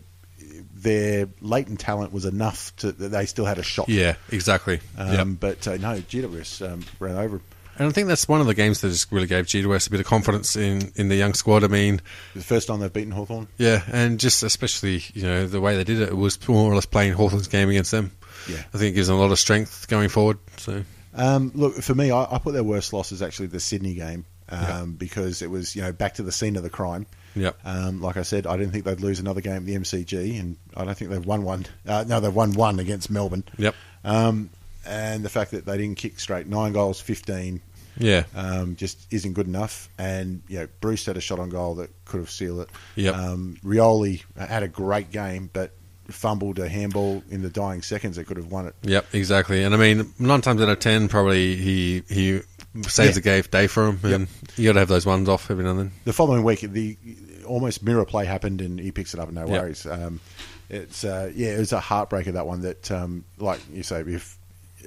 Their 0.75 1.27
latent 1.41 1.79
talent 1.79 2.11
was 2.13 2.25
enough 2.25 2.75
to 2.77 2.91
that 2.91 3.09
they 3.09 3.25
still 3.25 3.45
had 3.45 3.57
a 3.57 3.63
shot. 3.63 3.89
Yeah, 3.89 4.15
exactly. 4.31 4.79
Um, 4.97 5.13
Yep. 5.13 5.27
But 5.39 5.67
uh, 5.67 5.77
no, 5.77 5.99
GWS 6.01 6.71
um, 6.71 6.83
ran 6.99 7.15
over. 7.17 7.41
And 7.77 7.89
I 7.89 7.91
think 7.91 8.07
that's 8.07 8.25
one 8.27 8.39
of 8.39 8.47
the 8.47 8.53
games 8.53 8.79
that 8.81 8.89
just 8.89 9.11
really 9.11 9.27
gave 9.27 9.47
GWS 9.47 9.87
a 9.87 9.89
bit 9.89 9.99
of 9.99 10.05
confidence 10.05 10.55
in, 10.55 10.93
in 10.95 11.09
the 11.09 11.15
young 11.17 11.33
squad. 11.33 11.63
I 11.65 11.67
mean, 11.67 11.99
The 12.33 12.41
first 12.41 12.67
time 12.69 12.79
they've 12.79 12.93
beaten 12.93 13.11
Hawthorn. 13.11 13.49
yeah, 13.57 13.83
and 13.91 14.17
just 14.17 14.43
especially 14.43 15.03
you 15.13 15.23
know 15.23 15.45
the 15.45 15.59
way 15.59 15.75
they 15.75 15.83
did 15.83 15.99
it, 15.99 16.09
it 16.09 16.17
was 16.17 16.47
more 16.47 16.71
or 16.71 16.75
less 16.75 16.85
playing 16.85 17.13
Hawthorn's 17.13 17.49
game 17.49 17.69
against 17.69 17.91
them. 17.91 18.11
Yeah. 18.49 18.63
I 18.73 18.77
think 18.77 18.93
it 18.93 18.95
gives 18.95 19.07
them 19.07 19.17
a 19.17 19.19
lot 19.19 19.31
of 19.31 19.39
strength 19.39 19.87
going 19.89 20.07
forward. 20.07 20.37
So 20.57 20.83
Um, 21.13 21.51
look, 21.53 21.75
for 21.81 21.95
me, 21.95 22.11
I, 22.11 22.23
I 22.35 22.37
put 22.39 22.53
their 22.53 22.63
worst 22.63 22.93
loss 22.93 23.11
as 23.11 23.21
actually 23.21 23.47
the 23.47 23.59
Sydney 23.59 23.95
game 23.95 24.23
um, 24.47 24.59
Yeah. 24.61 24.85
because 24.97 25.41
it 25.41 25.49
was 25.51 25.75
you 25.75 25.81
know 25.81 25.91
back 25.91 26.13
to 26.13 26.23
the 26.23 26.31
scene 26.31 26.55
of 26.55 26.63
the 26.63 26.69
crime. 26.69 27.07
Yep. 27.35 27.57
Um, 27.65 28.01
like 28.01 28.17
I 28.17 28.23
said, 28.23 28.47
I 28.47 28.57
didn't 28.57 28.71
think 28.71 28.85
they'd 28.85 29.01
lose 29.01 29.19
another 29.19 29.41
game 29.41 29.57
at 29.57 29.65
the 29.65 29.75
MCG, 29.75 30.39
and 30.39 30.57
I 30.75 30.85
don't 30.85 30.97
think 30.97 31.11
they've 31.11 31.25
won 31.25 31.43
one. 31.43 31.65
Uh, 31.87 32.05
no, 32.07 32.19
they've 32.19 32.33
won 32.33 32.53
one 32.53 32.79
against 32.79 33.09
Melbourne. 33.09 33.43
Yep. 33.57 33.75
Um, 34.03 34.49
and 34.85 35.23
the 35.23 35.29
fact 35.29 35.51
that 35.51 35.65
they 35.65 35.77
didn't 35.77 35.97
kick 35.97 36.19
straight, 36.19 36.47
nine 36.47 36.73
goals, 36.73 37.01
fifteen, 37.01 37.61
yeah, 37.97 38.23
um, 38.35 38.75
just 38.75 39.11
isn't 39.11 39.33
good 39.33 39.47
enough. 39.47 39.89
And 39.97 40.41
you 40.47 40.59
know, 40.59 40.67
Breust 40.79 41.07
had 41.07 41.17
a 41.17 41.21
shot 41.21 41.39
on 41.39 41.49
goal 41.49 41.75
that 41.75 41.89
could 42.05 42.19
have 42.19 42.29
sealed 42.29 42.61
it. 42.61 42.69
Yep. 42.95 43.15
Um, 43.15 43.57
Rioli 43.63 44.23
had 44.37 44.63
a 44.63 44.67
great 44.67 45.11
game, 45.11 45.49
but 45.51 45.71
fumbled 46.07 46.59
a 46.59 46.69
handball 46.69 47.23
in 47.29 47.41
the 47.41 47.49
dying 47.49 47.81
seconds 47.81 48.15
that 48.17 48.27
could 48.27 48.37
have 48.37 48.51
won 48.51 48.67
it. 48.67 48.75
Yep, 48.83 49.07
exactly. 49.13 49.63
And 49.63 49.73
I 49.73 49.77
mean, 49.77 50.13
nine 50.19 50.41
times 50.41 50.61
out 50.61 50.69
of 50.69 50.79
ten, 50.79 51.07
probably 51.07 51.55
he 51.55 52.03
he 52.07 52.41
saves 52.83 53.15
Yeah. 53.17 53.21
game 53.21 53.43
day 53.51 53.67
for 53.67 53.87
him, 53.87 53.99
and 54.03 54.27
you 54.57 54.65
got 54.69 54.73
to 54.73 54.79
have 54.79 54.87
those 54.89 55.05
ones 55.05 55.29
off 55.29 55.49
every 55.49 55.63
now 55.63 55.71
and 55.71 55.79
then. 55.79 55.91
the 56.05 56.13
following 56.13 56.43
week, 56.43 56.61
the 56.61 56.97
almost 57.45 57.83
mirror 57.83 58.05
play 58.05 58.25
happened, 58.25 58.61
and 58.61 58.79
he 58.79 58.91
picks 58.91 59.13
it 59.13 59.19
up. 59.19 59.27
And 59.29 59.35
no 59.35 59.47
Yep. 59.47 59.61
worries. 59.61 59.85
Um, 59.85 60.19
it's 60.69 61.03
uh, 61.03 61.31
yeah, 61.35 61.49
it 61.55 61.59
was 61.59 61.73
a 61.73 61.79
heartbreaker 61.79 62.33
that 62.33 62.47
one. 62.47 62.61
That 62.61 62.91
um, 62.91 63.23
like 63.37 63.59
you 63.71 63.83
say, 63.83 64.01
if 64.01 64.37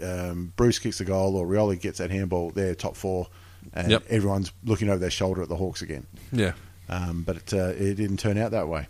um, 0.03 0.53
Breust 0.57 0.83
kicks 0.83 1.01
a 1.01 1.05
goal 1.05 1.37
or 1.37 1.47
Rioli 1.47 1.81
gets 1.81 1.99
that 1.99 2.11
handball, 2.11 2.51
they're 2.51 2.75
top 2.75 2.97
four, 2.97 3.29
and 3.73 3.91
Yep. 3.91 4.05
everyone's 4.11 4.53
looking 4.65 4.89
over 4.89 4.99
their 4.99 5.11
shoulder 5.11 5.43
at 5.43 5.49
the 5.49 5.57
Hawks 5.57 5.83
again. 5.83 6.07
Yeah, 6.33 6.53
Um, 6.89 7.23
but 7.27 7.37
it, 7.37 7.55
uh, 7.55 7.73
it 7.77 7.95
didn't 7.95 8.19
turn 8.19 8.39
out 8.39 8.51
that 8.53 8.69
way. 8.69 8.87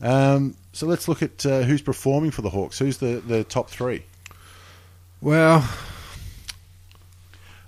Um, 0.00 0.56
so 0.72 0.86
let's 0.86 1.08
look 1.08 1.22
at 1.22 1.46
uh, 1.46 1.62
who's 1.62 1.80
performing 1.82 2.30
for 2.30 2.42
the 2.42 2.50
Hawks. 2.50 2.78
Who's 2.78 2.98
the, 2.98 3.22
the 3.26 3.44
top 3.44 3.70
three? 3.70 4.02
well, 5.20 5.66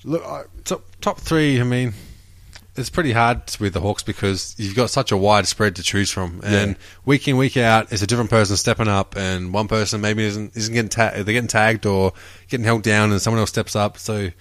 Look, 0.06 0.24
I, 0.24 0.44
top 0.64 0.82
top 1.02 1.20
three. 1.20 1.60
I 1.60 1.64
mean, 1.64 1.92
it's 2.76 2.90
pretty 2.90 3.12
hard 3.12 3.42
with 3.60 3.72
the 3.74 3.80
Hawks 3.80 4.02
because 4.02 4.54
you've 4.56 4.74
got 4.76 4.88
such 4.90 5.10
a 5.12 5.16
wide 5.16 5.46
spread 5.46 5.76
to 5.76 5.82
choose 5.82 6.10
from, 6.10 6.40
and 6.44 6.70
Yeah. 6.70 6.76
week 7.04 7.26
in 7.28 7.36
week 7.36 7.56
out, 7.56 7.92
it's 7.92 8.02
a 8.02 8.06
different 8.06 8.30
person 8.30 8.56
stepping 8.56 8.88
up, 8.88 9.16
and 9.16 9.52
one 9.52 9.66
person 9.68 10.00
maybe 10.00 10.24
isn't 10.24 10.56
isn't 10.56 10.72
getting 10.72 10.88
ta- 10.88 11.10
they're 11.14 11.24
getting 11.24 11.48
tagged 11.48 11.86
or 11.86 12.12
getting 12.48 12.64
held 12.64 12.82
down, 12.82 13.10
and 13.12 13.20
someone 13.20 13.40
else 13.40 13.50
steps 13.50 13.74
up. 13.76 13.98
So, 13.98 14.14
I 14.16 14.32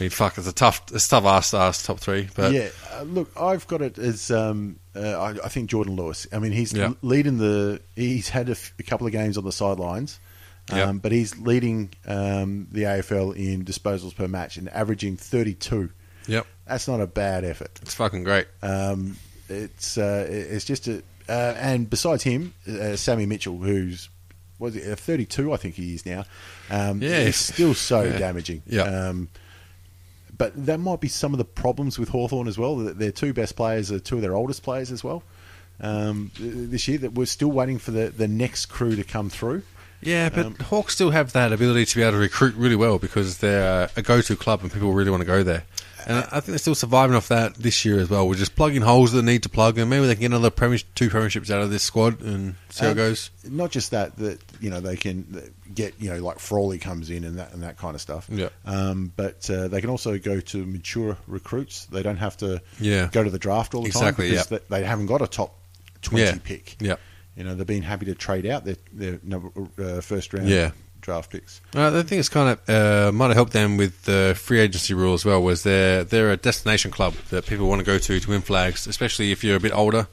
mean, 0.00 0.10
fuck, 0.10 0.36
it's 0.36 0.46
a 0.46 0.52
tough 0.52 0.82
it's 0.92 1.08
tough 1.08 1.24
ask 1.24 1.52
to 1.52 1.56
ask 1.58 1.86
top 1.86 1.98
three, 1.98 2.28
but 2.34 2.52
yeah, 2.52 2.68
uh, 2.92 3.02
look, 3.04 3.30
I've 3.40 3.66
got 3.66 3.80
it 3.80 3.96
as 3.98 4.30
um, 4.30 4.78
uh, 4.94 5.00
I, 5.00 5.30
I 5.44 5.48
think 5.48 5.70
Jordan 5.70 5.96
Lewis. 5.96 6.26
I 6.32 6.38
mean, 6.40 6.52
he's 6.52 6.72
Yeah. 6.74 6.92
leading 7.00 7.38
the. 7.38 7.80
He's 7.96 8.28
had 8.28 8.48
a, 8.48 8.52
f- 8.52 8.74
a 8.78 8.82
couple 8.82 9.06
of 9.06 9.12
games 9.14 9.38
on 9.38 9.44
the 9.44 9.52
sidelines, 9.52 10.18
um, 10.70 10.78
Yeah. 10.78 10.92
but 10.92 11.12
he's 11.12 11.36
leading 11.38 11.90
um, 12.06 12.68
the 12.72 12.82
AFL 12.84 13.36
in 13.36 13.64
disposals 13.64 14.14
per 14.14 14.28
match 14.28 14.56
and 14.56 14.68
averaging 14.70 15.16
32. 15.16 15.90
yep, 16.26 16.46
That's 16.66 16.88
not 16.88 17.00
a 17.00 17.06
bad 17.06 17.44
effort. 17.44 17.70
It's 17.82 17.94
fucking 17.94 18.24
great. 18.24 18.46
Um, 18.62 19.16
it's 19.48 19.98
uh, 19.98 20.26
it's 20.28 20.64
just 20.64 20.88
a 20.88 21.02
uh, 21.28 21.54
and 21.58 21.88
besides 21.88 22.22
him, 22.22 22.52
uh, 22.68 22.96
Sammy 22.96 23.26
Mitchell, 23.26 23.56
who's 23.58 24.08
was 24.58 24.76
it 24.76 24.90
uh, 24.90 24.96
32, 24.96 25.52
I 25.52 25.56
think 25.56 25.74
he 25.74 25.94
is 25.94 26.06
now. 26.06 26.24
Um, 26.70 27.02
Yeah. 27.02 27.24
he's 27.24 27.36
still 27.36 27.74
so 27.74 28.02
Yeah. 28.04 28.18
damaging. 28.18 28.62
Yeah. 28.66 28.82
Um, 28.82 29.28
but 30.36 30.66
that 30.66 30.78
might 30.80 31.00
be 31.00 31.08
some 31.08 31.32
of 31.32 31.38
the 31.38 31.44
problems 31.44 31.98
with 31.98 32.08
Hawthorn 32.08 32.48
as 32.48 32.58
well. 32.58 32.76
That 32.76 32.98
their 32.98 33.12
two 33.12 33.32
best 33.32 33.54
players 33.56 33.92
are 33.92 33.98
two 34.00 34.16
of 34.16 34.22
their 34.22 34.34
oldest 34.34 34.62
players 34.62 34.90
as 34.90 35.04
well. 35.04 35.22
Um, 35.80 36.30
this 36.38 36.86
year, 36.88 36.98
that 36.98 37.12
we're 37.14 37.26
still 37.26 37.50
waiting 37.50 37.78
for 37.78 37.90
the, 37.90 38.08
the 38.10 38.28
next 38.28 38.66
crew 38.66 38.94
to 38.96 39.04
come 39.04 39.28
through. 39.30 39.62
Yeah, 40.04 40.28
but 40.28 40.46
Um, 40.46 40.56
Hawks 40.56 40.94
still 40.94 41.10
have 41.10 41.32
that 41.32 41.52
ability 41.52 41.86
to 41.86 41.96
be 41.96 42.02
able 42.02 42.12
to 42.12 42.18
recruit 42.18 42.54
really 42.56 42.76
well 42.76 42.98
because 42.98 43.38
they're 43.38 43.88
a 43.96 44.02
go-to 44.02 44.36
club 44.36 44.62
and 44.62 44.72
people 44.72 44.92
really 44.92 45.10
want 45.10 45.20
to 45.22 45.26
go 45.26 45.42
there. 45.42 45.64
And 46.06 46.18
I 46.18 46.20
think 46.40 46.44
they're 46.48 46.58
still 46.58 46.74
surviving 46.74 47.16
off 47.16 47.28
that 47.28 47.54
this 47.54 47.82
year 47.86 47.98
as 47.98 48.10
well. 48.10 48.28
We're 48.28 48.34
just 48.34 48.54
plugging 48.54 48.82
holes 48.82 49.12
that 49.12 49.22
need 49.22 49.42
to 49.44 49.48
plug, 49.48 49.78
and 49.78 49.88
maybe 49.88 50.06
they 50.06 50.14
can 50.14 50.20
get 50.20 50.26
another 50.32 50.50
two 50.50 51.08
premierships 51.08 51.48
out 51.48 51.62
of 51.62 51.70
this 51.70 51.82
squad 51.82 52.20
and 52.20 52.56
see 52.68 52.84
how 52.84 52.90
it 52.90 52.94
goes. 52.96 53.30
Not 53.48 53.70
just 53.70 53.90
that, 53.92 54.14
that 54.18 54.38
you 54.60 54.68
know 54.68 54.80
they 54.80 54.96
can 54.96 55.50
get 55.74 55.94
you 55.98 56.10
know 56.10 56.22
like 56.22 56.40
Frawley 56.40 56.78
comes 56.78 57.08
in 57.08 57.24
and 57.24 57.38
that 57.38 57.54
and 57.54 57.62
that 57.62 57.78
kind 57.78 57.94
of 57.94 58.02
stuff. 58.02 58.26
Yeah. 58.30 58.50
Um, 58.66 59.12
but 59.16 59.48
uh, 59.48 59.68
they 59.68 59.80
can 59.80 59.88
also 59.88 60.18
go 60.18 60.40
to 60.40 60.66
mature 60.66 61.16
recruits. 61.26 61.86
They 61.86 62.02
don't 62.02 62.18
have 62.18 62.36
to 62.38 62.60
Yeah. 62.78 63.08
go 63.10 63.24
to 63.24 63.30
the 63.30 63.38
draft 63.38 63.72
all 63.74 63.80
the 63.80 63.86
Exactly, 63.86 64.26
time 64.26 64.30
because 64.34 64.50
yeah. 64.50 64.58
they, 64.68 64.80
they 64.80 64.86
haven't 64.86 65.06
got 65.06 65.22
a 65.22 65.26
top 65.26 65.58
twenty 66.02 66.24
Yeah. 66.24 66.36
pick. 66.44 66.76
Yeah. 66.80 66.96
You 67.36 67.44
know 67.44 67.54
they've 67.54 67.66
been 67.66 67.82
happy 67.82 68.06
to 68.06 68.14
trade 68.14 68.46
out 68.46 68.64
their 68.64 68.76
their 68.92 69.18
number, 69.22 69.50
uh, 69.78 70.00
first 70.00 70.32
round 70.32 70.48
Yeah. 70.48 70.70
draft 71.00 71.30
picks. 71.30 71.60
Uh, 71.74 71.88
I 71.98 72.02
think 72.02 72.20
it's 72.20 72.28
kind 72.28 72.56
of 72.58 72.68
uh, 72.70 73.12
might 73.12 73.26
have 73.26 73.34
helped 73.36 73.52
them 73.52 73.76
with 73.76 74.04
the 74.04 74.34
free 74.38 74.60
agency 74.60 74.94
rule 74.94 75.14
as 75.14 75.24
well. 75.24 75.42
Was 75.42 75.62
they're 75.64 76.04
they're 76.04 76.30
a 76.30 76.36
destination 76.36 76.90
club 76.90 77.14
that 77.30 77.46
people 77.46 77.68
want 77.68 77.80
to 77.80 77.84
go 77.84 77.98
to 77.98 78.20
to 78.20 78.30
win 78.30 78.40
flags, 78.40 78.86
especially 78.86 79.32
if 79.32 79.42
you're 79.44 79.56
a 79.56 79.60
bit 79.60 79.72
older 79.74 80.06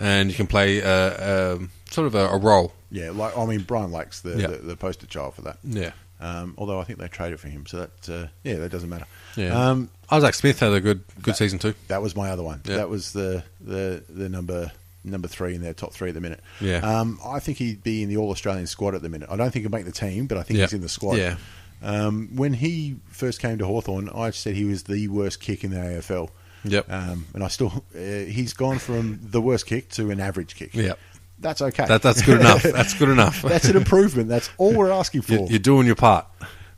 and 0.00 0.30
you 0.30 0.36
can 0.36 0.46
play 0.46 0.80
uh, 0.82 1.54
um, 1.54 1.70
sort 1.90 2.06
of 2.06 2.14
a, 2.14 2.28
a 2.28 2.38
role. 2.38 2.72
Yeah, 2.90 3.10
like 3.10 3.36
I 3.36 3.44
mean 3.44 3.62
Brian 3.62 3.92
Lake's 3.92 4.20
the, 4.20 4.36
Yeah. 4.38 4.46
the, 4.46 4.56
the 4.58 4.76
poster 4.76 5.06
child 5.06 5.34
for 5.34 5.42
that. 5.42 5.58
Yeah, 5.64 5.90
Um, 6.20 6.54
although 6.56 6.80
I 6.80 6.84
think 6.84 6.98
they 7.00 7.08
traded 7.08 7.38
for 7.40 7.48
him, 7.48 7.66
so 7.66 7.78
that 7.80 8.08
uh, 8.08 8.28
yeah 8.44 8.54
that 8.56 8.70
doesn't 8.70 8.88
matter. 8.88 9.06
yeah. 9.36 9.70
Um, 9.70 9.90
Isaac 10.10 10.32
Smith 10.34 10.58
had 10.60 10.72
a 10.72 10.80
good 10.80 11.02
good 11.20 11.36
season 11.36 11.58
too. 11.58 11.74
That 11.88 12.00
was 12.00 12.16
my 12.16 12.30
other 12.30 12.42
one. 12.42 12.62
Yeah. 12.64 12.76
That 12.76 12.88
was 12.88 13.12
the, 13.12 13.42
the 13.60 14.02
the 14.08 14.28
number 14.30 14.72
number 15.04 15.28
three 15.28 15.54
in 15.54 15.62
their 15.62 15.74
top 15.74 15.92
three 15.92 16.08
at 16.08 16.14
the 16.14 16.20
minute. 16.20 16.40
Yeah. 16.60 16.78
Um, 16.78 17.18
I 17.24 17.38
think 17.40 17.58
he'd 17.58 17.82
be 17.82 18.02
in 18.02 18.08
the 18.08 18.16
All 18.16 18.30
Australian 18.30 18.66
squad 18.66 18.94
at 18.94 19.02
the 19.02 19.08
minute. 19.08 19.28
I 19.30 19.36
don't 19.36 19.50
think 19.50 19.62
he'll 19.64 19.70
make 19.70 19.84
the 19.86 19.92
team, 19.92 20.26
but 20.26 20.38
I 20.38 20.42
think 20.42 20.58
Yeah. 20.58 20.64
he's 20.66 20.74
in 20.74 20.80
the 20.80 20.88
squad. 20.88 21.16
Yeah. 21.18 21.36
Um, 21.82 22.30
when 22.34 22.54
he 22.54 22.96
first 23.08 23.40
came 23.40 23.58
to 23.58 23.66
Hawthorn, 23.66 24.08
I 24.14 24.30
said 24.30 24.54
he 24.56 24.64
was 24.64 24.82
the 24.84 25.06
worst 25.08 25.40
kick 25.40 25.62
in 25.64 25.70
the 25.70 25.76
AFL. 25.78 26.30
Yep. 26.64 26.90
Um, 26.92 27.26
and 27.34 27.44
I 27.44 27.48
still, 27.48 27.84
uh, 27.94 27.98
he's 27.98 28.52
gone 28.52 28.78
from 28.80 29.20
the 29.22 29.40
worst 29.40 29.66
kick 29.66 29.88
to 29.90 30.10
an 30.10 30.20
average 30.20 30.56
kick. 30.56 30.74
Yep. 30.74 30.98
That's 31.40 31.62
okay. 31.62 31.86
That, 31.86 32.02
that's 32.02 32.20
good 32.22 32.40
enough. 32.40 32.62
That's 32.64 32.94
good 32.94 33.08
enough. 33.10 33.42
That's 33.42 33.66
an 33.66 33.76
improvement. 33.76 34.28
That's 34.28 34.50
all 34.58 34.74
we're 34.74 34.90
asking 34.90 35.22
for. 35.22 35.34
You- 35.34 35.46
You're 35.50 35.58
doing 35.60 35.86
your 35.86 35.94
part. 35.94 36.26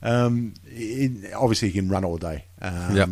Um, 0.02 0.52
it, 0.66 1.32
obviously, 1.32 1.68
he 1.70 1.74
can 1.80 1.88
run 1.88 2.04
all 2.04 2.18
day. 2.18 2.44
Um, 2.60 2.94
Yep. 2.96 3.08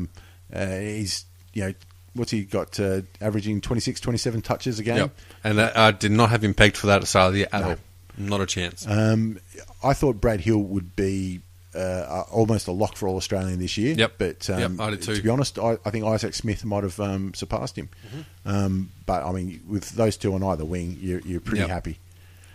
uh, 0.52 0.66
he's, 0.78 1.24
you 1.54 1.62
know, 1.64 1.74
what's 2.18 2.30
he 2.32 2.44
got? 2.44 2.78
Uh, 2.78 3.02
averaging 3.20 3.60
26, 3.60 4.00
27 4.00 4.42
touches 4.42 4.78
a 4.78 4.82
game. 4.82 4.96
Yep. 4.96 5.16
And 5.44 5.58
that, 5.58 5.76
I 5.76 5.90
did 5.92 6.12
not 6.12 6.30
have 6.30 6.44
him 6.44 6.54
pegged 6.54 6.76
for 6.76 6.88
that 6.88 7.02
at 7.02 7.08
start 7.08 7.28
of 7.28 7.32
the 7.34 7.38
year 7.40 7.48
at 7.52 7.60
No. 7.62 7.68
all. 7.70 7.76
Not 8.18 8.40
a 8.40 8.46
chance. 8.46 8.86
Um, 8.86 9.38
I 9.82 9.94
thought 9.94 10.20
Brad 10.20 10.40
Hill 10.40 10.58
would 10.58 10.96
be 10.96 11.40
uh, 11.74 12.24
almost 12.32 12.66
a 12.66 12.72
lock 12.72 12.96
for 12.96 13.06
All 13.08 13.16
Australian 13.16 13.60
this 13.60 13.78
year. 13.78 13.94
Yep. 13.94 14.12
But 14.18 14.50
um, 14.50 14.58
Yep, 14.60 14.70
I 14.80 14.90
did 14.90 15.02
too. 15.02 15.14
to 15.14 15.22
be 15.22 15.28
honest, 15.28 15.58
I, 15.58 15.78
I 15.84 15.90
think 15.90 16.04
Isaac 16.04 16.34
Smith 16.34 16.64
might 16.64 16.82
have 16.82 16.98
um, 16.98 17.32
surpassed 17.34 17.76
him. 17.78 17.88
Mm-hmm. 18.08 18.48
Um, 18.48 18.90
but 19.06 19.24
I 19.24 19.30
mean, 19.32 19.60
with 19.68 19.90
those 19.90 20.16
two 20.16 20.34
on 20.34 20.42
either 20.42 20.64
wing, 20.64 20.98
you're, 21.00 21.20
you're 21.20 21.40
pretty 21.40 21.60
Yep. 21.60 21.68
happy. 21.70 21.98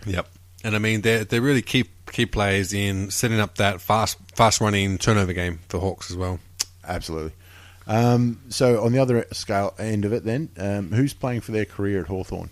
Yep. 0.06 0.28
And 0.64 0.74
I 0.74 0.78
mean, 0.78 1.00
they're 1.02 1.24
they're 1.24 1.40
really 1.42 1.60
key 1.62 1.84
key 2.10 2.24
players 2.26 2.72
in 2.72 3.10
setting 3.10 3.38
up 3.40 3.56
that 3.56 3.80
fast 3.82 4.16
fast 4.34 4.60
running 4.62 4.96
turnover 4.98 5.32
game 5.34 5.60
for 5.68 5.78
Hawks 5.78 6.10
as 6.10 6.16
well. 6.16 6.40
Absolutely. 6.86 7.32
Um, 7.86 8.40
so 8.48 8.82
on 8.82 8.92
the 8.92 8.98
other 8.98 9.26
scale 9.32 9.74
end 9.78 10.04
of 10.04 10.12
it, 10.12 10.24
then, 10.24 10.50
um, 10.56 10.92
who's 10.92 11.12
playing 11.12 11.42
for 11.42 11.52
their 11.52 11.64
career 11.64 12.00
at 12.00 12.06
Hawthorn? 12.06 12.50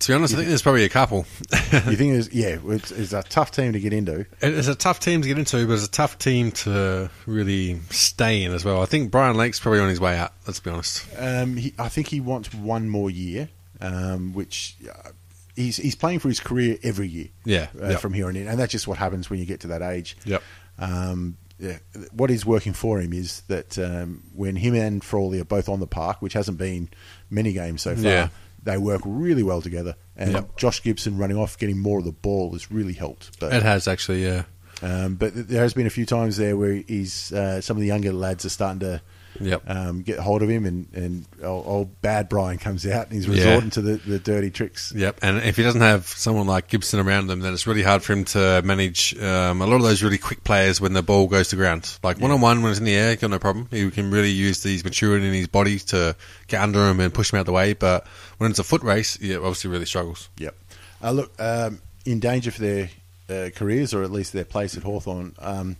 To 0.00 0.12
be 0.12 0.14
honest, 0.16 0.34
I 0.34 0.38
think 0.38 0.48
there's 0.48 0.60
probably 0.60 0.84
a 0.84 0.90
couple. 0.90 1.24
you 1.50 1.96
think 1.96 2.14
it's 2.14 2.30
yeah, 2.32 2.58
it's, 2.62 2.90
it's 2.90 3.12
a 3.14 3.22
tough 3.22 3.52
team 3.52 3.72
to 3.72 3.80
get 3.80 3.92
into. 3.92 4.26
It's 4.42 4.68
a 4.68 4.74
tough 4.74 5.00
team 5.00 5.22
to 5.22 5.28
get 5.28 5.38
into, 5.38 5.66
but 5.66 5.74
it's 5.74 5.86
a 5.86 5.90
tough 5.90 6.18
team 6.18 6.50
to 6.52 7.08
really 7.26 7.80
stay 7.90 8.42
in 8.42 8.52
as 8.52 8.66
well. 8.66 8.82
I 8.82 8.86
think 8.86 9.10
Brian 9.10 9.36
Lake's 9.36 9.60
probably 9.60 9.80
on 9.80 9.88
his 9.88 10.00
way 10.00 10.18
out. 10.18 10.32
Let's 10.46 10.60
be 10.60 10.70
honest. 10.70 11.06
Um, 11.16 11.56
he, 11.56 11.72
I 11.78 11.88
think 11.88 12.08
he 12.08 12.20
wants 12.20 12.52
one 12.52 12.88
more 12.88 13.08
year, 13.08 13.48
um, 13.80 14.34
which 14.34 14.76
uh, 14.86 15.10
he's 15.56 15.78
he's 15.78 15.94
playing 15.94 16.18
for 16.18 16.28
his 16.28 16.40
career 16.40 16.76
every 16.82 17.08
year. 17.08 17.28
Yeah, 17.44 17.68
uh, 17.80 17.90
yep. 17.90 18.00
from 18.00 18.12
here 18.12 18.26
on 18.26 18.36
in, 18.36 18.46
and 18.46 18.58
that's 18.58 18.72
just 18.72 18.86
what 18.86 18.98
happens 18.98 19.30
when 19.30 19.38
you 19.38 19.46
get 19.46 19.60
to 19.60 19.68
that 19.68 19.80
age. 19.80 20.18
Yep. 20.26 20.42
Um, 20.78 21.38
yeah, 21.58 21.78
what 22.12 22.30
is 22.30 22.44
working 22.44 22.72
for 22.72 23.00
him 23.00 23.12
is 23.12 23.42
that 23.48 23.78
um, 23.78 24.22
when 24.34 24.56
him 24.56 24.74
and 24.74 25.02
Frawley 25.04 25.40
are 25.40 25.44
both 25.44 25.68
on 25.68 25.80
the 25.80 25.86
park, 25.86 26.20
which 26.20 26.32
hasn't 26.32 26.58
been 26.58 26.88
many 27.30 27.52
games 27.52 27.82
so 27.82 27.94
far, 27.94 28.04
Yeah. 28.04 28.28
they 28.62 28.76
work 28.78 29.02
really 29.04 29.42
well 29.42 29.62
together. 29.62 29.94
And 30.16 30.32
Yep. 30.32 30.56
Josh 30.56 30.82
Gibson 30.82 31.16
running 31.18 31.36
off, 31.36 31.58
getting 31.58 31.78
more 31.78 31.98
of 31.98 32.04
the 32.04 32.12
ball 32.12 32.52
has 32.52 32.70
really 32.70 32.92
helped. 32.94 33.38
But 33.40 33.52
It 33.52 33.62
has 33.62 33.86
actually, 33.88 34.24
yeah. 34.24 34.44
um, 34.82 35.14
but 35.14 35.32
there 35.48 35.62
has 35.62 35.74
been 35.74 35.86
a 35.86 35.90
few 35.90 36.06
times 36.06 36.36
there 36.36 36.56
where 36.56 36.74
he's 36.86 37.32
uh, 37.32 37.60
some 37.60 37.76
of 37.76 37.80
the 37.80 37.86
younger 37.86 38.12
lads 38.12 38.44
are 38.44 38.48
starting 38.50 38.80
to 38.80 39.00
Yep. 39.40 39.68
um, 39.68 40.02
get 40.02 40.18
hold 40.18 40.42
of 40.42 40.48
him, 40.48 40.64
and, 40.66 40.86
and 40.94 41.24
old, 41.42 41.66
old 41.66 42.02
bad 42.02 42.28
Brian 42.28 42.58
comes 42.58 42.86
out 42.86 43.06
and 43.06 43.14
he's 43.14 43.26
Yeah. 43.26 43.34
resorting 43.34 43.70
to 43.70 43.82
the, 43.82 43.96
the 43.96 44.18
dirty 44.18 44.50
tricks. 44.50 44.92
Yep, 44.94 45.18
and 45.22 45.38
if 45.38 45.56
he 45.56 45.62
doesn't 45.62 45.80
have 45.80 46.06
someone 46.06 46.46
like 46.46 46.68
Gibson 46.68 47.00
around 47.00 47.26
them, 47.26 47.40
then 47.40 47.52
it's 47.52 47.66
really 47.66 47.82
hard 47.82 48.02
for 48.02 48.12
him 48.12 48.24
to 48.26 48.62
manage 48.64 49.18
um, 49.20 49.60
a 49.62 49.66
lot 49.66 49.76
of 49.76 49.82
those 49.82 50.02
really 50.02 50.18
quick 50.18 50.44
players 50.44 50.80
when 50.80 50.92
the 50.92 51.02
ball 51.02 51.26
goes 51.26 51.48
to 51.48 51.56
ground. 51.56 51.98
Like 52.02 52.20
one 52.20 52.30
on 52.30 52.40
one, 52.40 52.62
when 52.62 52.70
it's 52.70 52.78
in 52.78 52.84
the 52.86 52.94
air, 52.94 53.16
got 53.16 53.30
no 53.30 53.38
problem. 53.38 53.68
He 53.70 53.90
can 53.90 54.10
really 54.10 54.30
use 54.30 54.62
these 54.62 54.84
maturity 54.84 55.26
in 55.26 55.34
his 55.34 55.48
body 55.48 55.78
to 55.80 56.14
get 56.46 56.60
under 56.62 56.88
him 56.88 57.00
and 57.00 57.12
push 57.12 57.32
him 57.32 57.38
out 57.40 57.46
the 57.46 57.52
way. 57.52 57.72
But 57.72 58.06
when 58.38 58.50
it's 58.50 58.58
a 58.60 58.64
foot 58.64 58.82
race, 58.82 59.20
yeah, 59.20 59.36
obviously 59.36 59.70
really 59.70 59.86
struggles. 59.86 60.28
Yep. 60.38 60.54
Uh, 61.02 61.10
look, 61.10 61.32
um, 61.40 61.80
in 62.06 62.20
danger 62.20 62.50
for 62.50 62.60
their 62.60 62.90
uh, 63.28 63.50
careers 63.54 63.92
or 63.94 64.02
at 64.02 64.10
least 64.10 64.32
their 64.32 64.44
place 64.44 64.76
at 64.76 64.82
Hawthorn. 64.82 65.34
Um, 65.38 65.76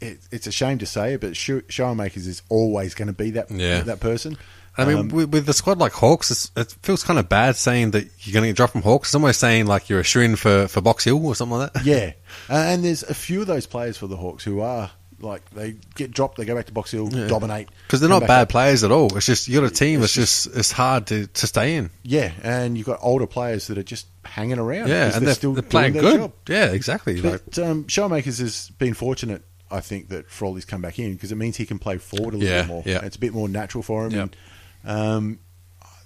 it, 0.00 0.18
it's 0.30 0.46
a 0.46 0.52
shame 0.52 0.78
to 0.78 0.86
say 0.86 1.14
it, 1.14 1.20
but 1.20 1.36
Sh- 1.36 1.64
Schoenmakers 1.68 2.26
is 2.26 2.42
always 2.48 2.94
going 2.94 3.08
to 3.08 3.14
be 3.14 3.30
that 3.32 3.50
Yeah. 3.50 3.80
that 3.82 4.00
person. 4.00 4.36
I 4.78 4.84
mean, 4.84 4.98
Um, 4.98 5.08
with, 5.08 5.30
with 5.30 5.46
the 5.46 5.54
squad 5.54 5.78
like 5.78 5.92
Hawks, 5.92 6.30
it's, 6.30 6.50
it 6.54 6.74
feels 6.82 7.02
kind 7.02 7.18
of 7.18 7.28
bad 7.30 7.56
saying 7.56 7.92
that 7.92 8.08
you're 8.20 8.34
going 8.34 8.42
to 8.42 8.48
get 8.48 8.56
dropped 8.56 8.72
from 8.72 8.82
Hawks. 8.82 9.08
It's 9.08 9.14
almost 9.14 9.40
saying 9.40 9.66
like 9.66 9.88
you're 9.88 10.00
a 10.00 10.04
shoe 10.04 10.20
in 10.20 10.36
for, 10.36 10.68
for 10.68 10.82
Box 10.82 11.04
Hill 11.04 11.24
or 11.26 11.34
something 11.34 11.56
like 11.58 11.72
that. 11.72 11.84
yeah, 11.86 12.12
uh, 12.50 12.54
and 12.54 12.84
there's 12.84 13.02
a 13.02 13.14
few 13.14 13.40
of 13.40 13.46
those 13.46 13.66
players 13.66 13.96
for 13.96 14.06
the 14.06 14.16
Hawks 14.18 14.44
who 14.44 14.60
are 14.60 14.90
like 15.18 15.48
they 15.54 15.76
get 15.94 16.10
dropped, 16.10 16.36
they 16.36 16.44
go 16.44 16.54
back 16.54 16.66
to 16.66 16.72
Box 16.74 16.90
Hill, 16.90 17.08
dominate 17.08 17.70
Because 17.86 18.00
they're 18.00 18.08
not 18.10 18.26
bad 18.26 18.42
up. 18.42 18.48
players 18.50 18.84
at 18.84 18.92
all. 18.92 19.16
It's 19.16 19.24
just 19.24 19.48
you 19.48 19.58
got 19.58 19.66
a 19.66 19.74
team 19.74 20.02
It's 20.02 20.14
that's 20.14 20.44
just, 20.44 20.54
it's 20.58 20.70
hard 20.72 21.06
to, 21.06 21.26
to 21.26 21.46
stay 21.46 21.76
in. 21.76 21.88
Yeah, 22.02 22.32
and 22.42 22.76
you've 22.76 22.86
got 22.86 22.98
older 23.00 23.26
players 23.26 23.68
that 23.68 23.78
are 23.78 23.82
just 23.82 24.06
hanging 24.26 24.58
around. 24.58 24.88
Yeah. 24.88 25.04
and 25.06 25.14
they're, 25.14 25.20
they're, 25.20 25.34
still 25.34 25.52
they're 25.54 25.62
playing 25.62 25.94
doing 25.94 26.04
their 26.04 26.12
good. 26.12 26.20
job. 26.20 26.32
Yeah, 26.50 26.66
exactly. 26.72 27.22
Like, 27.22 27.42
But 27.46 27.58
um, 27.60 27.84
Schoenmakers 27.84 28.40
has 28.40 28.68
been 28.78 28.92
fortunate, 28.92 29.42
I 29.70 29.80
think, 29.80 30.08
that 30.10 30.30
Frawley's 30.30 30.64
come 30.64 30.80
back 30.82 30.98
in 30.98 31.14
because 31.14 31.32
it 31.32 31.36
means 31.36 31.56
he 31.56 31.66
can 31.66 31.78
play 31.78 31.98
forward 31.98 32.34
a 32.34 32.36
little 32.38 32.54
Yeah, 32.54 32.62
bit 32.62 32.68
more. 32.68 32.82
yeah. 32.86 33.04
It's 33.04 33.16
a 33.16 33.20
bit 33.20 33.32
more 33.34 33.48
natural 33.48 33.82
for 33.82 34.06
him. 34.06 34.12
Yep. 34.12 34.36
And, 34.84 34.98
um, 34.98 35.38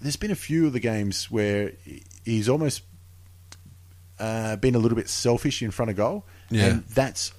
there's 0.00 0.16
been 0.16 0.30
a 0.30 0.34
few 0.36 0.66
of 0.66 0.72
the 0.72 0.80
games 0.80 1.30
where 1.30 1.72
he's 2.24 2.48
almost 2.48 2.82
uh, 4.18 4.56
been 4.56 4.74
a 4.74 4.78
little 4.78 4.96
bit 4.96 5.08
selfish 5.08 5.62
in 5.62 5.70
front 5.70 5.90
of 5.90 5.96
goal, 5.96 6.24
Yeah. 6.50 6.66
and 6.66 6.84
that's 6.86 7.32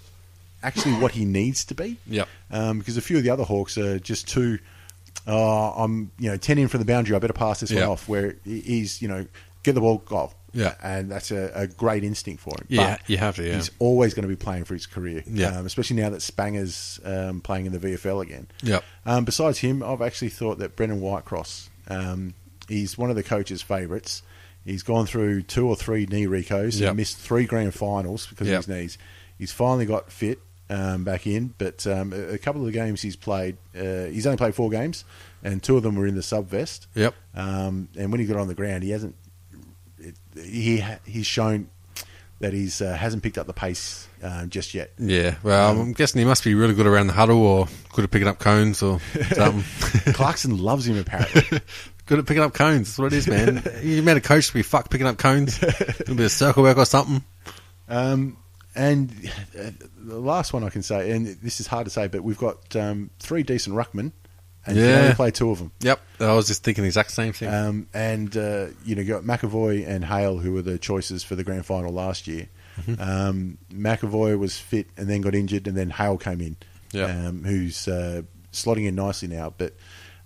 actually 0.64 0.94
what 0.96 1.12
he 1.12 1.26
needs 1.26 1.66
to 1.66 1.76
be. 1.76 1.98
Yeah. 2.08 2.26
Um, 2.52 2.80
because 2.80 2.98
a 2.98 3.02
few 3.02 3.18
of 3.18 3.24
the 3.24 3.30
other 3.30 3.44
Hawks 3.44 3.78
are 3.78 4.00
just 4.00 4.28
too. 4.28 4.60
Oh, 5.28 5.74
I'm 5.78 6.12
you 6.18 6.30
know 6.30 6.38
ten 6.38 6.58
in 6.58 6.68
from 6.68 6.80
the 6.80 6.86
boundary. 6.86 7.16
I 7.16 7.20
better 7.20 7.34
pass 7.34 7.60
this 7.60 7.72
Yeah. 7.72 7.82
one 7.82 7.90
off. 7.90 8.08
Where 8.10 8.36
he's 8.44 9.02
you 9.02 9.08
know 9.08 9.26
get 9.64 9.74
the 9.76 9.82
ball 9.82 9.98
goal. 10.00 10.34
Yeah. 10.54 10.76
and 10.84 11.10
that's 11.12 11.32
a, 11.32 11.52
a 11.56 11.68
great 11.68 12.04
instinct 12.04 12.42
for 12.44 12.52
him. 12.60 12.66
Yeah, 12.70 12.98
But 12.98 13.10
you 13.10 13.18
have 13.18 13.36
to, 13.38 13.44
yeah. 13.48 13.56
He's 13.56 13.72
always 13.80 14.14
going 14.14 14.24
to 14.24 14.28
be 14.30 14.36
playing 14.36 14.66
for 14.66 14.74
his 14.74 14.86
career. 14.86 15.24
Yeah. 15.28 15.58
um, 15.60 15.66
especially 15.66 15.96
now 15.98 16.10
that 16.10 16.22
Spanger's 16.22 17.00
um, 17.06 17.42
playing 17.42 17.66
in 17.68 17.72
the 17.72 17.80
VFL 17.80 18.22
again. 18.22 18.48
Yeah. 18.64 18.80
Um, 19.06 19.26
besides 19.26 19.60
him, 19.60 19.82
I've 19.84 20.02
actually 20.02 20.30
thought 20.30 20.60
that 20.60 20.76
Brennan 20.76 21.02
Whitecross. 21.02 21.70
Um, 21.88 22.34
he's 22.68 22.98
one 22.98 23.10
of 23.10 23.16
the 23.16 23.24
coach's 23.24 23.62
favourites. 23.62 24.24
He's 24.66 24.84
gone 24.84 25.06
through 25.08 25.44
two 25.44 25.68
or 25.68 25.76
three 25.76 26.06
knee 26.06 26.28
recos. 26.28 26.80
Yep. 26.80 26.92
He 26.92 26.96
missed 26.98 27.18
three 27.18 27.46
grand 27.46 27.74
finals 27.74 28.28
because 28.28 28.48
Yep. 28.48 28.60
of 28.60 28.66
his 28.66 28.76
knees. 28.76 28.98
He's 29.40 29.52
finally 29.52 29.86
got 29.88 30.12
fit 30.12 30.40
um, 30.70 31.04
back 31.04 31.26
in, 31.28 31.54
but 31.58 31.86
um, 31.88 32.14
a, 32.14 32.34
a 32.34 32.38
couple 32.38 32.62
of 32.62 32.68
the 32.68 32.72
games 32.72 33.02
he's 33.02 33.16
played, 33.16 33.58
uh, 33.76 34.06
he's 34.06 34.26
only 34.28 34.38
played 34.38 34.54
four 34.56 34.70
games, 34.70 35.04
and 35.44 35.62
two 35.64 35.76
of 35.78 35.84
them 35.84 35.96
were 35.96 36.06
in 36.08 36.16
the 36.16 36.22
sub 36.22 36.48
vest. 36.48 36.88
Yep. 36.96 37.14
Um, 37.36 37.90
and 37.98 38.12
when 38.12 38.22
he 38.22 38.28
got 38.28 38.38
on 38.38 38.48
the 38.48 38.54
ground, 38.56 38.84
he 38.84 38.92
hasn't. 38.92 39.16
He 40.36 40.84
he's 41.06 41.26
shown 41.26 41.70
that 42.40 42.54
he's 42.54 42.82
uh, 42.82 42.94
hasn't 42.94 43.24
picked 43.24 43.38
up 43.38 43.48
the 43.48 43.54
pace 43.54 44.08
um, 44.24 44.50
just 44.50 44.74
yet. 44.74 44.92
Yeah, 44.98 45.36
well, 45.44 45.80
I'm 45.80 45.94
guessing 45.94 46.20
he 46.20 46.26
must 46.26 46.44
be 46.44 46.54
really 46.56 46.74
good 46.74 46.88
around 46.88 47.08
the 47.08 47.14
huddle 47.14 47.44
or 47.44 47.68
good 47.94 48.04
at 48.04 48.12
picking 48.12 48.28
up 48.28 48.40
cones 48.40 48.82
or 48.84 49.00
something. 49.34 50.14
Clarkson 50.14 50.58
loves 50.58 50.88
him 50.88 50.98
apparently. 50.98 51.60
good 52.06 52.20
at 52.20 52.26
picking 52.26 52.44
up 52.44 52.54
cones. 52.54 52.90
That's 52.90 53.00
what 53.00 53.14
it 53.14 53.18
is, 53.18 53.28
man. 53.28 53.64
you 53.84 54.02
met 54.04 54.18
a 54.18 54.22
coach 54.22 54.48
to 54.48 54.54
be 54.54 54.64
fucked 54.64 54.92
picking 54.92 55.08
up 55.08 55.18
cones. 55.18 55.62
A 55.64 56.14
bit 56.14 56.20
of 56.20 56.32
circle 56.32 56.64
work 56.64 56.78
or 56.78 56.86
something. 56.86 57.24
Um, 57.88 58.38
and 58.76 59.12
uh, 59.58 59.72
the 59.98 60.20
last 60.20 60.54
one 60.54 60.64
I 60.64 60.70
can 60.70 60.82
say, 60.82 61.12
and 61.12 61.28
this 61.28 61.60
is 61.60 61.68
hard 61.68 61.86
to 61.86 61.92
say, 61.92 62.08
but 62.08 62.24
we've 62.24 62.38
got 62.38 62.76
um, 62.76 63.12
three 63.20 63.44
decent 63.44 63.76
ruckmen, 63.76 64.14
and 64.66 64.76
you 64.78 64.84
can 64.84 64.90
Yeah. 64.92 65.02
only 65.04 65.16
play 65.16 65.32
two 65.32 65.50
of 65.52 65.60
them. 65.60 65.72
Yep, 65.82 66.00
I 66.20 66.34
was 66.34 66.48
just 66.48 66.64
thinking 66.64 66.84
the 66.84 66.88
exact 66.88 67.12
same 67.12 67.34
thing. 67.34 67.50
Um, 67.54 67.88
and 67.94 68.36
uh, 68.38 68.68
you 68.86 68.96
know, 68.96 69.02
you 69.02 69.08
got 69.08 69.24
McEvoy 69.24 69.88
and 69.88 70.06
Hale, 70.06 70.38
who 70.38 70.54
were 70.54 70.62
the 70.62 70.78
choices 70.78 71.24
for 71.24 71.36
the 71.36 71.44
grand 71.44 71.66
final 71.66 71.92
last 71.92 72.28
year. 72.28 72.48
Mm-hmm. 72.82 73.02
Um, 73.02 73.58
McEvoy 73.74 74.38
was 74.40 74.58
fit 74.58 74.88
and 74.98 75.08
then 75.10 75.22
got 75.22 75.36
injured, 75.36 75.68
and 75.68 75.76
then 75.76 75.90
Hale 75.90 76.18
came 76.18 76.42
in, 76.42 76.56
Yeah. 76.92 77.06
um, 77.28 77.44
who's 77.44 77.88
uh, 77.88 78.22
slotting 78.54 78.88
in 78.88 78.96
nicely 78.96 79.28
now. 79.28 79.54
But 79.58 79.74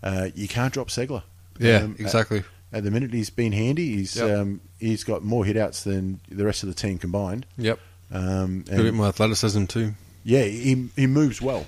uh, 0.03 0.29
you 0.35 0.47
can't 0.47 0.73
drop 0.73 0.89
Ceglar. 0.89 1.23
yeah, 1.59 1.77
Um, 1.77 1.95
exactly. 1.97 2.39
At, 2.39 2.45
at 2.79 2.83
the 2.83 2.91
minute, 2.91 3.13
he's 3.13 3.29
been 3.29 3.51
handy. 3.53 3.95
He's 3.97 4.15
Yep. 4.17 4.37
um, 4.37 4.61
he's 4.79 5.03
got 5.03 5.23
more 5.23 5.43
hitouts 5.45 5.83
than 5.83 6.19
the 6.29 6.45
rest 6.45 6.61
of 6.63 6.69
the 6.69 6.75
team 6.75 6.97
combined. 6.99 7.45
Yep. 7.57 7.79
Um, 8.11 8.65
A 8.69 8.75
bit 8.77 8.93
more 8.93 9.07
athleticism 9.07 9.65
too. 9.65 9.93
yeah, 10.23 10.43
he 10.43 10.89
he 10.95 11.07
moves 11.07 11.41
well, 11.41 11.65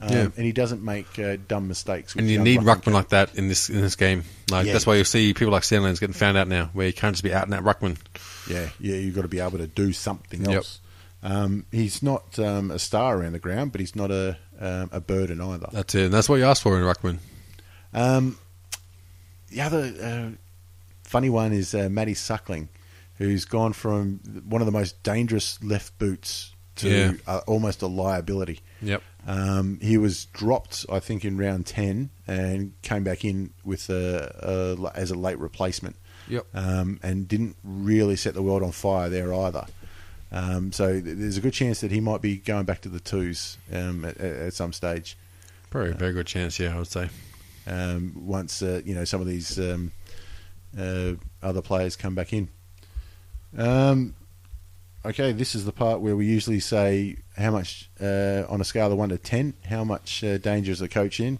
um, 0.00 0.08
Yeah. 0.10 0.22
and 0.36 0.44
he 0.46 0.52
doesn't 0.52 0.82
make 0.82 1.18
uh, 1.18 1.36
dumb 1.48 1.68
mistakes. 1.68 2.14
And 2.14 2.28
you 2.28 2.38
need 2.38 2.60
ruckman 2.60 2.92
like 2.92 3.08
that 3.10 3.34
in 3.34 3.48
this 3.48 3.68
in 3.70 3.80
this 3.80 3.96
game. 3.96 4.24
Like 4.50 4.66
Yeah. 4.66 4.72
that's 4.72 4.86
why 4.86 4.96
you 4.96 5.04
see 5.04 5.34
people 5.34 5.52
like 5.52 5.62
Sandilands 5.64 6.00
getting 6.00 6.12
found 6.14 6.36
out 6.36 6.48
now, 6.48 6.70
where 6.72 6.86
you 6.86 6.92
can't 6.92 7.14
just 7.14 7.22
be 7.24 7.32
out 7.34 7.44
and 7.44 7.54
out 7.54 7.64
ruckman. 7.64 7.96
Yeah, 8.48 8.68
yeah, 8.80 8.96
you've 8.96 9.14
got 9.14 9.22
to 9.22 9.28
be 9.28 9.40
able 9.40 9.58
to 9.58 9.66
do 9.66 9.92
something 9.92 10.44
Yep. 10.44 10.54
else. 10.54 10.80
Um, 11.22 11.66
he's 11.72 12.02
not 12.02 12.38
um, 12.38 12.70
a 12.70 12.78
star 12.78 13.18
around 13.18 13.32
the 13.32 13.38
ground, 13.40 13.72
but 13.72 13.80
he's 13.80 13.96
not 13.96 14.10
a 14.10 14.36
um, 14.60 14.88
a 14.92 15.00
burden 15.00 15.40
either. 15.40 15.68
That's 15.72 15.94
it. 15.94 16.04
And 16.06 16.14
that's 16.14 16.28
what 16.28 16.36
you 16.36 16.44
ask 16.44 16.62
for 16.62 16.76
in 16.78 16.84
ruckman. 16.84 17.18
Um, 17.92 18.38
the 19.50 19.60
other 19.62 19.92
uh, 20.02 20.36
funny 21.04 21.30
one 21.30 21.52
is 21.52 21.74
uh, 21.74 21.88
Matty 21.90 22.14
Suckling, 22.14 22.68
who's 23.16 23.44
gone 23.44 23.72
from 23.72 24.20
one 24.48 24.60
of 24.62 24.66
the 24.66 24.72
most 24.72 25.02
dangerous 25.02 25.62
left 25.62 25.98
boots 25.98 26.52
to 26.76 26.88
Yeah. 26.88 27.12
uh, 27.26 27.40
almost 27.46 27.82
a 27.82 27.86
liability. 27.86 28.60
Yep. 28.82 29.02
Um, 29.26 29.78
he 29.82 29.98
was 29.98 30.26
dropped, 30.26 30.86
I 30.90 31.00
think, 31.00 31.24
in 31.24 31.36
round 31.36 31.66
ten, 31.66 32.10
and 32.26 32.72
came 32.82 33.04
back 33.04 33.24
in 33.24 33.52
with 33.64 33.90
a, 33.90 34.76
a 34.82 34.96
as 34.96 35.10
a 35.10 35.16
late 35.16 35.38
replacement. 35.38 35.96
Yep. 36.28 36.46
Um, 36.54 37.00
and 37.02 37.26
didn't 37.26 37.56
really 37.64 38.16
set 38.16 38.34
the 38.34 38.42
world 38.42 38.62
on 38.62 38.72
fire 38.72 39.08
there 39.08 39.32
either. 39.32 39.66
Um, 40.30 40.72
so 40.72 41.00
th- 41.00 41.16
there's 41.16 41.38
a 41.38 41.40
good 41.40 41.54
chance 41.54 41.80
that 41.80 41.90
he 41.90 42.00
might 42.00 42.20
be 42.20 42.36
going 42.36 42.64
back 42.64 42.82
to 42.82 42.90
the 42.90 43.00
twos 43.00 43.56
um, 43.72 44.04
at, 44.04 44.18
at 44.18 44.52
some 44.52 44.74
stage 44.74 45.16
Probably 45.70 45.90
a 45.92 45.94
very 45.94 46.12
good 46.12 46.26
chance. 46.26 46.58
Yeah, 46.58 46.74
I 46.74 46.78
would 46.78 46.86
say. 46.86 47.08
um, 47.66 48.12
once 48.26 48.62
uh, 48.62 48.80
you 48.84 48.94
know 48.94 49.04
some 49.04 49.20
of 49.20 49.26
these 49.26 49.58
um, 49.58 49.92
uh, 50.78 51.12
other 51.42 51.62
players 51.62 51.96
come 51.96 52.14
back 52.14 52.32
in. 52.32 52.48
Um, 53.56 54.14
okay, 55.04 55.32
this 55.32 55.54
is 55.54 55.64
the 55.64 55.72
part 55.72 56.00
where 56.00 56.16
we 56.16 56.26
usually 56.26 56.60
say 56.60 57.16
how 57.36 57.50
much 57.50 57.90
uh, 58.00 58.44
on 58.48 58.60
a 58.60 58.64
scale 58.64 58.90
of 58.90 58.98
one 58.98 59.08
to 59.10 59.18
ten, 59.18 59.54
how 59.68 59.84
much 59.84 60.22
uh, 60.24 60.38
danger 60.38 60.72
is 60.72 60.78
the 60.78 60.88
coach 60.88 61.20
in. 61.20 61.38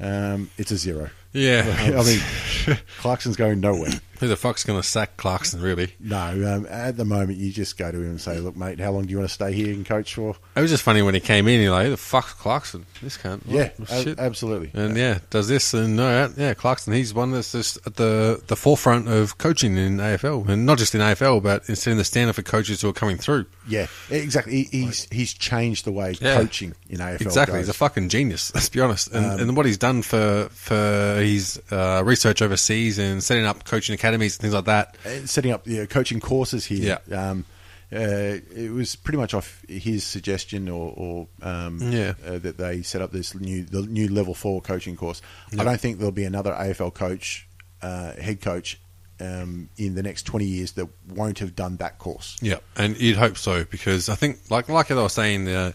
Um, 0.00 0.50
it's 0.56 0.70
a 0.70 0.76
zero. 0.76 1.10
Yeah. 1.32 1.64
I 1.98 2.04
mean, 2.04 2.78
Clarkson's 2.98 3.36
going 3.36 3.60
nowhere. 3.60 4.00
Who 4.20 4.28
the 4.28 4.36
fuck's 4.36 4.64
going 4.64 4.80
to 4.80 4.86
sack 4.86 5.16
Clarkson, 5.16 5.60
really? 5.60 5.94
No, 6.00 6.18
um, 6.56 6.66
at 6.70 6.96
the 6.96 7.04
moment 7.04 7.38
you 7.38 7.52
just 7.52 7.76
go 7.78 7.90
to 7.90 7.98
him 7.98 8.04
and 8.10 8.20
say, 8.20 8.38
"Look, 8.40 8.56
mate, 8.56 8.80
how 8.80 8.90
long 8.92 9.04
do 9.04 9.10
you 9.10 9.18
want 9.18 9.28
to 9.28 9.34
stay 9.34 9.52
here 9.52 9.72
and 9.72 9.84
coach 9.86 10.14
for?" 10.14 10.34
It 10.56 10.60
was 10.60 10.70
just 10.70 10.82
funny 10.82 11.02
when 11.02 11.14
he 11.14 11.20
came 11.20 11.46
in, 11.48 11.60
you're 11.60 11.72
like, 11.72 11.84
who 11.84 11.90
the 11.90 11.96
fuck's 11.96 12.32
Clarkson? 12.32 12.86
This 13.02 13.16
cunt. 13.16 13.46
What 13.46 14.06
Yeah, 14.06 14.14
absolutely. 14.18 14.70
And 14.74 14.96
yeah, 14.96 15.18
does 15.30 15.48
this 15.48 15.74
and 15.74 15.96
no, 15.96 16.32
yeah, 16.36 16.54
Clarkson. 16.54 16.92
He's 16.92 17.14
one 17.14 17.30
that's 17.32 17.52
just 17.52 17.78
at 17.86 17.96
the 17.96 18.42
the 18.46 18.56
forefront 18.56 19.08
of 19.08 19.38
coaching 19.38 19.76
in 19.76 19.98
AFL, 19.98 20.48
and 20.48 20.66
not 20.66 20.78
just 20.78 20.94
in 20.94 21.00
AFL, 21.00 21.42
but 21.42 21.62
it's 21.68 21.82
setting 21.82 21.98
the 21.98 22.04
standard 22.04 22.34
for 22.34 22.42
coaches 22.42 22.80
who 22.80 22.88
are 22.88 22.92
coming 22.92 23.16
through. 23.18 23.46
Yeah, 23.68 23.86
exactly. 24.10 24.64
He, 24.64 24.82
he's 24.84 25.06
he's 25.10 25.32
changed 25.34 25.84
the 25.84 25.92
way 25.92 26.16
Yeah. 26.20 26.36
coaching 26.36 26.74
in 26.88 26.98
AFL. 26.98 27.20
Exactly, 27.20 27.58
goes. 27.58 27.66
he's 27.66 27.68
a 27.68 27.74
fucking 27.78 28.08
genius. 28.08 28.52
Let's 28.54 28.68
be 28.68 28.80
honest. 28.80 29.08
And, 29.12 29.40
and 29.40 29.56
what 29.56 29.66
he's 29.66 29.78
done 29.78 30.02
for 30.02 30.48
for 30.50 31.20
his 31.20 31.60
uh, 31.70 32.02
research 32.04 32.42
overseas 32.42 32.98
and 32.98 33.22
setting 33.22 33.44
up 33.44 33.64
coaching 33.64 33.94
academies 33.94 34.07
and 34.14 34.32
things 34.32 34.54
like 34.54 34.64
that. 34.66 34.96
Uh, 35.04 35.26
setting 35.26 35.50
up 35.52 35.66
you 35.66 35.78
know, 35.78 35.86
coaching 35.86 36.20
courses 36.20 36.64
here. 36.66 36.98
Yeah. 37.08 37.30
Um, 37.30 37.44
uh, 37.90 38.36
it 38.54 38.70
was 38.70 38.96
pretty 38.96 39.16
much 39.16 39.32
off 39.32 39.62
his 39.66 40.04
suggestion, 40.04 40.68
or, 40.68 40.92
or 40.94 41.26
um, 41.40 41.78
Yeah. 41.90 42.12
uh, 42.26 42.36
that 42.38 42.58
they 42.58 42.82
set 42.82 43.00
up 43.00 43.12
this 43.12 43.34
new 43.34 43.64
the 43.64 43.80
new 43.82 44.08
level 44.08 44.34
four 44.34 44.60
coaching 44.60 44.94
course. 44.94 45.22
I 45.58 45.64
don't 45.64 45.80
think 45.80 45.96
there'll 45.98 46.12
be 46.12 46.24
another 46.24 46.52
AFL 46.52 46.92
coach, 46.92 47.48
uh, 47.80 48.12
head 48.12 48.42
coach, 48.42 48.78
um, 49.20 49.70
in 49.78 49.94
the 49.94 50.02
next 50.02 50.24
twenty 50.24 50.44
years 50.44 50.72
that 50.72 50.86
won't 51.08 51.38
have 51.38 51.56
done 51.56 51.78
that 51.78 51.98
course. 51.98 52.36
Yeah, 52.42 52.58
and 52.76 52.94
you'd 53.00 53.16
hope 53.16 53.38
so 53.38 53.64
because 53.64 54.10
I 54.10 54.16
think, 54.16 54.38
like 54.50 54.68
like 54.68 54.90
I 54.90 54.94
was 54.94 55.14
saying, 55.14 55.48
uh, 55.48 55.72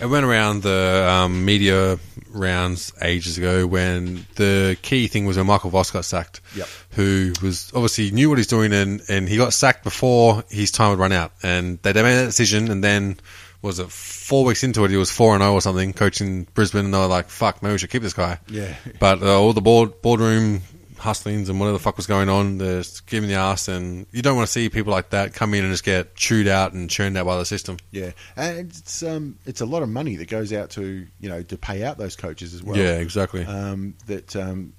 it 0.00 0.06
went 0.06 0.24
around 0.24 0.62
the 0.62 1.06
um, 1.08 1.44
media 1.44 1.98
rounds 2.30 2.92
ages 3.02 3.38
ago 3.38 3.66
when 3.66 4.26
the 4.36 4.76
key 4.82 5.08
thing 5.08 5.24
was 5.24 5.36
when 5.36 5.46
Michael 5.46 5.70
Voss 5.70 5.90
got 5.90 6.04
sacked. 6.04 6.40
Yep. 6.56 6.68
Who 6.92 7.32
was 7.42 7.72
obviously 7.74 8.10
knew 8.10 8.28
what 8.28 8.38
he's 8.38 8.46
doing 8.46 8.72
and, 8.72 9.02
and 9.08 9.28
he 9.28 9.36
got 9.36 9.52
sacked 9.52 9.84
before 9.84 10.44
his 10.48 10.70
time 10.70 10.90
would 10.90 10.98
run 10.98 11.12
out, 11.12 11.32
and 11.42 11.80
they 11.82 11.92
made 11.92 12.16
that 12.16 12.26
decision, 12.26 12.70
and 12.70 12.82
then 12.82 13.18
was 13.62 13.78
it 13.78 13.90
four 13.90 14.44
weeks 14.44 14.62
into 14.62 14.84
it 14.84 14.90
he 14.90 14.96
was 14.96 15.10
four 15.10 15.34
and 15.34 15.42
zero 15.42 15.54
or 15.54 15.60
something 15.60 15.92
coaching 15.92 16.46
Brisbane, 16.54 16.86
and 16.86 16.94
they 16.94 16.98
were 16.98 17.06
like, 17.06 17.28
"Fuck, 17.28 17.62
maybe 17.62 17.72
we 17.72 17.78
should 17.78 17.90
keep 17.90 18.02
this 18.02 18.12
guy." 18.12 18.38
Yeah. 18.48 18.74
But 19.00 19.22
uh, 19.22 19.40
all 19.40 19.52
the 19.52 19.60
board 19.60 20.00
boardroom 20.02 20.62
hustlings 20.98 21.48
and 21.48 21.58
whatever 21.60 21.72
the 21.78 21.82
fuck 21.82 21.96
was 21.96 22.06
going 22.06 22.28
on, 22.28 22.58
they're 22.58 22.82
giving 23.06 23.28
the 23.28 23.36
ass, 23.36 23.68
and 23.68 24.06
you 24.12 24.22
don't 24.22 24.36
want 24.36 24.46
to 24.46 24.52
see 24.52 24.68
people 24.68 24.92
like 24.92 25.10
that 25.10 25.32
come 25.34 25.54
in 25.54 25.64
and 25.64 25.72
just 25.72 25.84
get 25.84 26.14
chewed 26.14 26.48
out 26.48 26.72
and 26.72 26.90
churned 26.90 27.16
out 27.16 27.26
by 27.26 27.36
the 27.38 27.44
system. 27.44 27.76
Yeah, 27.90 28.10
and 28.36 28.70
it's 28.70 29.02
um, 29.02 29.38
it's 29.46 29.60
a 29.60 29.66
lot 29.66 29.82
of 29.82 29.88
money 29.88 30.16
that 30.16 30.28
goes 30.28 30.52
out 30.52 30.70
to 30.70 31.06
you 31.20 31.28
know 31.28 31.42
to 31.42 31.56
pay 31.56 31.82
out 31.84 31.98
those 31.98 32.16
coaches 32.16 32.54
as 32.54 32.62
well. 32.62 32.76
yeah, 32.76 32.96
exactly. 32.98 33.44
um, 33.44 33.94
that 34.06 34.34
um, 34.36 34.72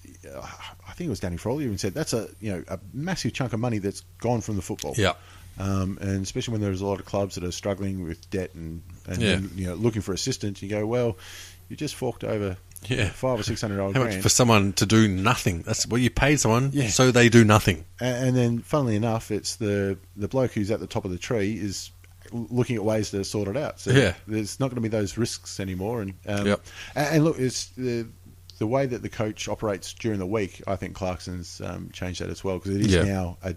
I 0.88 0.93
think 0.93 1.08
it 1.08 1.10
was 1.10 1.19
Danny 1.19 1.38
Frawley 1.38 1.63
even 1.65 1.77
said 1.77 1.93
that's 1.93 2.13
a 2.13 2.27
you 2.39 2.51
know 2.51 2.63
a 2.67 2.79
massive 2.93 3.34
chunk 3.34 3.53
of 3.53 3.60
money 3.60 3.79
that's 3.79 4.01
gone 4.19 4.41
from 4.41 4.55
the 4.55 4.62
football. 4.62 4.93
yeah, 4.97 5.13
um, 5.58 5.97
and 6.01 6.23
especially 6.23 6.51
when 6.53 6.62
there's 6.62 6.82
a 6.82 6.86
lot 6.86 6.99
of 6.99 7.05
clubs 7.05 7.36
that 7.36 7.43
are 7.43 7.51
struggling 7.51 8.03
with 8.03 8.29
debt 8.29 8.53
and, 8.55 8.82
and 9.08 9.21
Yeah. 9.21 9.39
you 9.55 9.67
know 9.67 9.75
looking 9.75 10.01
for 10.01 10.13
assistance. 10.13 10.62
You 10.62 10.69
go, 10.69 10.86
well, 10.86 11.17
you 11.69 11.75
just 11.75 11.95
forked 11.95 12.23
over 12.23 12.58
Yeah. 12.88 13.10
five 13.10 13.39
or 13.39 13.44
six 13.44 13.62
hundred 13.62 13.78
dollars 13.78 13.96
how 13.96 14.04
much 14.04 14.15
for 14.18 14.30
someone 14.30 14.74
to 14.74 14.86
do 14.86 15.08
nothing? 15.08 15.62
That's 15.63 15.86
what 15.88 16.02
you 16.02 16.10
paid 16.10 16.39
someone, 16.39 16.72
Yeah. 16.74 16.88
so 16.89 17.12
they 17.12 17.30
do 17.30 17.44
nothing. 17.44 17.86
and, 18.00 18.28
and 18.30 18.38
then 18.38 18.60
funnily 18.60 18.96
enough, 18.96 19.32
it's 19.32 19.58
the 19.58 19.98
the 20.15 20.28
bloke 20.28 20.52
who's 20.54 20.72
at 20.72 20.80
the 20.80 20.88
top 20.88 21.06
of 21.06 21.12
the 21.12 21.18
tree 21.18 21.54
is 21.60 21.92
looking 22.32 22.76
at 22.76 22.84
ways 22.84 23.10
to 23.12 23.24
sort 23.24 23.48
it 23.48 23.58
out. 23.58 23.80
So 23.80 23.92
Yeah. 23.92 24.13
there's 24.28 24.60
not 24.60 24.68
going 24.68 24.76
to 24.76 24.82
be 24.82 24.88
those 24.88 25.18
risks 25.18 25.60
anymore. 25.60 26.02
And 26.02 26.13
um, 26.28 26.46
Yep. 26.48 26.65
and, 26.96 27.08
and 27.15 27.24
look, 27.26 27.39
it's 27.39 27.68
the 27.78 28.08
the 28.60 28.68
way 28.68 28.86
that 28.86 29.02
the 29.02 29.10
coach 29.10 29.48
operates 29.48 29.94
during 29.94 30.20
the 30.20 30.26
week. 30.28 30.62
I 30.68 30.76
think 30.76 30.94
Clarkson's 30.94 31.62
um, 31.62 31.89
changed 31.94 32.22
that 32.22 32.30
as 32.30 32.44
well 32.44 32.60
because 32.60 32.76
it 32.76 32.82
is 32.82 32.94
Yeah. 32.94 33.04
now. 33.04 33.38
A, 33.42 33.56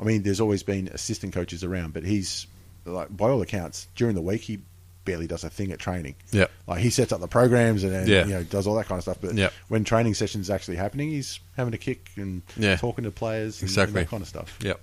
I 0.00 0.04
mean, 0.04 0.22
there's 0.22 0.40
always 0.40 0.62
been 0.62 0.88
assistant 0.88 1.32
coaches 1.32 1.64
around, 1.64 1.92
but 1.94 2.04
he's 2.04 2.46
like 2.84 3.14
by 3.16 3.30
all 3.30 3.40
accounts 3.42 3.88
during 3.96 4.14
the 4.14 4.20
week 4.20 4.42
he 4.42 4.60
barely 5.04 5.26
does 5.26 5.44
a 5.44 5.50
thing 5.50 5.70
at 5.72 5.78
training. 5.78 6.14
Yeah, 6.30 6.46
Like 6.66 6.80
he 6.80 6.90
sets 6.90 7.12
up 7.12 7.20
the 7.20 7.28
programs 7.28 7.84
and, 7.84 7.94
and 7.94 8.08
Yeah. 8.08 8.24
you 8.26 8.32
know 8.34 8.42
does 8.44 8.66
all 8.66 8.74
that 8.76 8.86
kind 8.86 8.98
of 8.98 9.02
stuff. 9.02 9.18
But 9.20 9.34
Yep. 9.34 9.52
when 9.68 9.84
training 9.84 10.14
sessions 10.14 10.50
actually 10.50 10.76
happening, 10.76 11.10
he's 11.10 11.40
having 11.56 11.74
a 11.74 11.78
kick 11.78 12.10
and 12.16 12.42
Yeah. 12.56 12.76
talking 12.76 13.04
to 13.04 13.10
players 13.10 13.60
and, 13.62 13.70
and 13.78 13.92
that 13.94 14.08
kind 14.08 14.22
of 14.22 14.28
stuff. 14.28 14.56
Yep. 14.62 14.80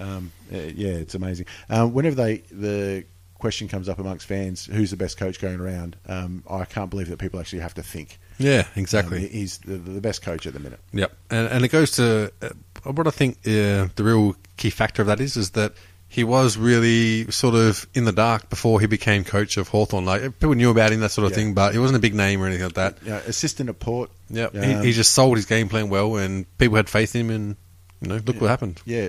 Um, 0.00 0.32
uh, 0.52 0.56
yeah, 0.58 0.92
it's 0.92 1.14
amazing. 1.14 1.46
Um, 1.68 1.92
whenever 1.92 2.14
they 2.16 2.38
the 2.50 3.04
question 3.38 3.66
comes 3.66 3.88
up 3.88 3.98
amongst 3.98 4.26
fans, 4.26 4.66
who's 4.66 4.90
the 4.90 4.96
best 4.96 5.16
coach 5.16 5.40
going 5.40 5.58
around? 5.60 5.96
Um, 6.06 6.44
I 6.48 6.64
can't 6.64 6.90
believe 6.90 7.08
that 7.08 7.18
people 7.18 7.40
actually 7.40 7.58
have 7.60 7.74
to 7.74 7.82
think. 7.82 8.18
Yeah, 8.38 8.60
Um, 8.60 8.66
exactly. 8.76 9.26
he's 9.28 9.58
the, 9.58 9.76
the 9.76 10.00
best 10.00 10.22
coach 10.22 10.46
at 10.46 10.52
the 10.54 10.60
minute. 10.60 10.80
Yep, 10.92 11.12
and 11.30 11.48
and 11.48 11.64
it 11.64 11.68
goes 11.68 11.90
to 11.92 12.32
uh, 12.40 12.48
what 12.92 13.06
I 13.06 13.10
think 13.10 13.38
uh, 13.46 13.88
the 13.96 14.02
real 14.04 14.36
key 14.56 14.70
factor 14.70 15.02
of 15.02 15.08
that 15.08 15.20
is 15.20 15.36
is 15.36 15.50
that 15.50 15.74
he 16.12 16.24
was 16.24 16.58
really 16.58 17.30
sort 17.30 17.54
of 17.54 17.86
in 17.94 18.04
the 18.04 18.12
dark 18.12 18.50
before 18.50 18.80
he 18.80 18.86
became 18.86 19.24
coach 19.24 19.56
of 19.56 19.68
Hawthorn. 19.68 20.04
Like 20.04 20.20
people 20.38 20.52
knew 20.52 20.70
about 20.70 20.92
him, 20.92 21.00
that 21.00 21.10
sort 21.10 21.24
of 21.24 21.30
Yeah. 21.32 21.36
thing, 21.36 21.54
but 21.54 21.72
he 21.72 21.78
wasn't 21.78 21.96
a 21.96 22.00
big 22.00 22.14
name 22.14 22.42
or 22.42 22.46
anything 22.46 22.64
like 22.64 22.74
that. 22.74 23.02
Know, 23.06 23.16
assistant 23.26 23.70
at 23.70 23.78
Port. 23.80 24.10
Yeah, 24.28 24.44
um, 24.46 24.62
he, 24.62 24.74
he 24.88 24.92
just 24.92 25.12
sold 25.14 25.38
his 25.38 25.46
game 25.46 25.70
plan 25.70 25.88
well, 25.88 26.16
and 26.16 26.44
people 26.58 26.76
had 26.76 26.90
faith 26.90 27.14
in 27.16 27.22
him, 27.22 27.30
and 27.30 27.56
you 28.02 28.08
know, 28.08 28.20
look 28.26 28.40
what 28.42 28.50
happened. 28.50 28.82
yeah 28.84 29.08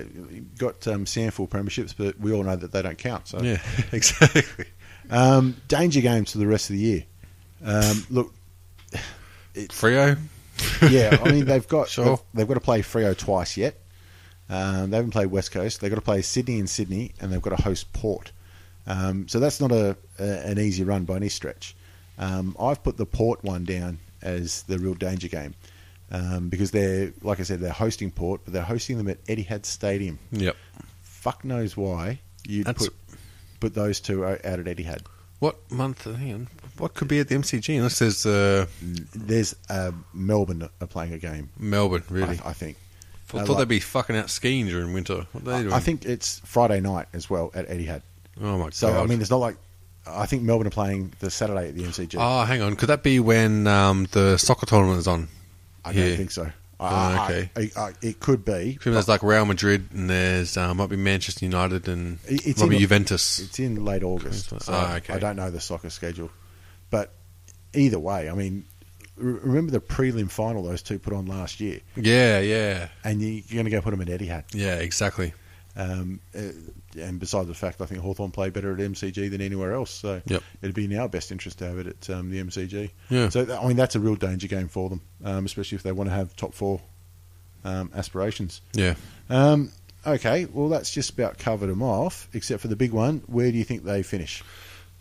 got 0.56 0.86
um, 0.88 1.04
Sandful 1.04 1.46
premierships, 1.46 1.94
but 1.96 2.18
we 2.18 2.32
all 2.32 2.42
know 2.42 2.56
that 2.56 2.72
they 2.72 2.80
don't 2.80 2.96
count. 2.96 3.28
So 3.28 3.42
Yeah, 3.42 3.58
exactly. 3.92 4.64
um, 5.10 5.56
danger 5.68 6.00
games 6.00 6.32
for 6.32 6.38
the 6.38 6.46
rest 6.46 6.70
of 6.70 6.76
the 6.76 6.82
year. 6.82 7.04
Um, 7.62 8.06
look, 8.08 8.32
Freo, 9.54 10.18
yeah, 10.90 11.18
I 11.22 11.30
mean 11.32 11.44
they've 11.44 11.66
got 11.68 11.88
Sure. 11.90 12.04
they've, 12.04 12.18
they've 12.34 12.48
got 12.48 12.54
to 12.54 12.60
play 12.60 12.80
Freo 12.82 13.16
twice 13.16 13.56
yet. 13.56 13.78
Um, 14.50 14.90
they 14.90 14.96
haven't 14.98 15.12
played 15.12 15.28
West 15.28 15.52
Coast. 15.52 15.80
They've 15.80 15.90
got 15.90 15.96
to 15.96 16.02
play 16.02 16.22
Sydney 16.22 16.58
and 16.58 16.68
Sydney, 16.68 17.12
and 17.20 17.32
they've 17.32 17.40
got 17.42 17.56
to 17.56 17.62
host 17.62 17.92
Port. 17.92 18.32
Um, 18.86 19.26
so 19.28 19.40
that's 19.40 19.60
not 19.60 19.72
a, 19.72 19.96
a 20.18 20.22
an 20.46 20.58
easy 20.58 20.84
run 20.84 21.04
by 21.04 21.16
any 21.16 21.30
stretch. 21.30 21.74
Um, 22.18 22.54
I've 22.60 22.82
put 22.82 22.96
the 22.96 23.06
Port 23.06 23.42
one 23.42 23.64
down 23.64 23.98
as 24.22 24.62
the 24.64 24.78
real 24.78 24.94
danger 24.94 25.28
game 25.28 25.54
um, 26.10 26.48
because 26.48 26.70
they're, 26.70 27.12
like 27.22 27.40
I 27.40 27.42
said, 27.42 27.60
they're 27.60 27.72
hosting 27.72 28.10
Port, 28.10 28.42
but 28.44 28.52
they're 28.52 28.62
hosting 28.62 28.98
them 28.98 29.08
at 29.08 29.24
Etihad 29.24 29.64
Stadium. 29.64 30.18
Yep. 30.32 30.56
Fuck 31.02 31.44
knows 31.44 31.76
why 31.76 32.20
you'd 32.46 32.66
That's- 32.66 32.88
put 32.88 32.94
put 33.60 33.74
those 33.74 34.00
two 34.00 34.24
out 34.26 34.42
at 34.42 34.58
Etihad. 34.60 35.00
What 35.38 35.70
month? 35.70 36.04
Hang 36.04 36.32
on. 36.34 36.48
What 36.78 36.94
could 36.94 37.08
be 37.08 37.18
at 37.20 37.28
the 37.28 37.34
MCG? 37.34 37.76
Unless 37.76 37.98
there's 37.98 38.26
uh, 38.26 38.66
There's 39.14 39.54
uh, 39.68 39.92
Melbourne 40.12 40.68
are 40.80 40.86
playing 40.86 41.12
a 41.12 41.18
game. 41.18 41.50
Melbourne, 41.58 42.02
I, 42.08 42.12
really. 42.12 42.40
I 42.44 42.52
think. 42.52 42.76
I 43.32 43.38
thought 43.44 43.48
like- 43.50 43.58
they'd 43.58 43.68
be 43.68 43.80
fucking 43.80 44.16
out 44.16 44.30
skiing 44.30 44.66
during 44.66 44.92
winter. 44.92 45.26
What 45.32 45.42
are 45.42 45.56
they 45.56 45.62
doing? 45.62 45.72
I 45.74 45.80
think 45.80 46.04
it's 46.04 46.40
Friday 46.44 46.80
night 46.80 47.06
as 47.12 47.28
well 47.30 47.50
at 47.54 47.68
Etihad. 47.68 48.02
Oh 48.40 48.58
my 48.58 48.70
So 48.70 48.88
god. 48.92 49.02
I 49.02 49.06
mean, 49.06 49.20
it's 49.20 49.30
not 49.30 49.38
like 49.38 49.56
I 50.06 50.26
think 50.26 50.42
Melbourne 50.42 50.66
are 50.66 50.70
playing 50.70 51.14
the 51.20 51.30
Saturday 51.30 51.68
at 51.68 51.74
the 51.76 51.84
MCG. 51.84 52.16
oh, 52.18 52.44
hang 52.44 52.60
on. 52.60 52.76
Could 52.76 52.90
that 52.90 53.02
be 53.02 53.20
when 53.20 53.66
um, 53.66 54.06
the 54.12 54.36
soccer 54.36 54.66
tournament 54.66 54.98
is 54.98 55.08
on? 55.08 55.28
I 55.84 55.92
don't 55.92 56.06
yeah. 56.10 56.16
think 56.16 56.30
so. 56.30 56.50
Oh, 56.80 57.24
okay. 57.24 57.50
I- 57.56 57.70
I- 57.80 57.92
it 58.02 58.20
could 58.20 58.44
be. 58.44 58.78
There's 58.84 59.08
like 59.08 59.22
Real 59.22 59.46
Madrid 59.46 59.88
and 59.94 60.10
there's 60.10 60.56
uh, 60.58 60.74
might 60.74 60.90
be 60.90 60.96
Manchester 60.96 61.44
United 61.46 61.88
and 61.88 62.18
It- 62.28 62.46
it's 62.46 62.60
might 62.60 62.70
be 62.70 62.78
Juventus. 62.78 63.38
It's 63.38 63.58
in 63.58 63.84
late 63.84 64.02
August. 64.02 64.50
So 64.50 64.58
Ah, 64.68 64.96
okay. 64.96 65.14
I 65.14 65.18
don't 65.18 65.36
know 65.36 65.50
the 65.50 65.60
soccer 65.60 65.88
schedule, 65.88 66.30
but 66.90 67.12
either 67.72 67.98
way, 67.98 68.28
I 68.28 68.34
mean, 68.34 68.64
remember 69.16 69.70
the 69.72 69.80
prelim 69.80 70.30
final 70.30 70.62
those 70.62 70.82
two 70.82 70.98
put 70.98 71.12
on 71.12 71.26
last 71.26 71.60
year, 71.60 71.80
Yeah, 71.96 72.40
yeah, 72.40 72.88
and 73.04 73.20
you, 73.22 73.28
you're 73.48 73.54
going 73.54 73.64
to 73.66 73.70
go 73.70 73.80
put 73.80 73.90
them 73.90 74.00
at 74.00 74.08
Etihad. 74.08 74.44
yeah. 74.52 74.76
Exactly. 74.76 75.32
Um, 75.76 76.20
uh, 76.36 76.40
and 77.00 77.18
besides 77.18 77.48
the 77.48 77.54
fact, 77.54 77.80
I 77.80 77.86
think 77.86 78.00
Hawthorn 78.00 78.30
play 78.30 78.48
better 78.50 78.72
at 78.72 78.78
MCG 78.78 79.28
than 79.30 79.40
anywhere 79.40 79.72
else. 79.72 79.90
So 79.90 80.22
Yep. 80.26 80.42
it'd 80.62 80.74
be 80.74 80.84
in 80.84 80.96
our 80.96 81.08
best 81.08 81.32
interest 81.32 81.58
to 81.58 81.66
have 81.66 81.78
it 81.78 81.86
at 81.88 82.10
um, 82.10 82.30
the 82.30 82.40
MCG. 82.40 82.90
Yeah. 83.10 83.28
So 83.28 83.58
I 83.60 83.66
mean, 83.66 83.76
that's 83.76 83.96
a 83.96 84.00
real 84.00 84.14
danger 84.14 84.46
game 84.46 84.68
for 84.68 84.88
them, 84.88 85.00
um, 85.24 85.44
especially 85.46 85.74
if 85.76 85.82
they 85.82 85.90
want 85.90 86.10
to 86.10 86.14
have 86.14 86.36
top 86.36 86.54
four 86.54 86.80
um, 87.64 87.90
aspirations. 87.94 88.60
Yeah. 88.72 88.94
Um, 89.28 89.72
okay, 90.06 90.44
well 90.44 90.68
that's 90.68 90.92
just 90.92 91.10
about 91.10 91.38
covered 91.38 91.66
them 91.68 91.82
off, 91.82 92.28
except 92.34 92.62
for 92.62 92.68
the 92.68 92.76
big 92.76 92.92
one. 92.92 93.22
Where 93.26 93.50
do 93.50 93.58
you 93.58 93.64
think 93.64 93.82
they 93.82 94.04
finish? 94.04 94.44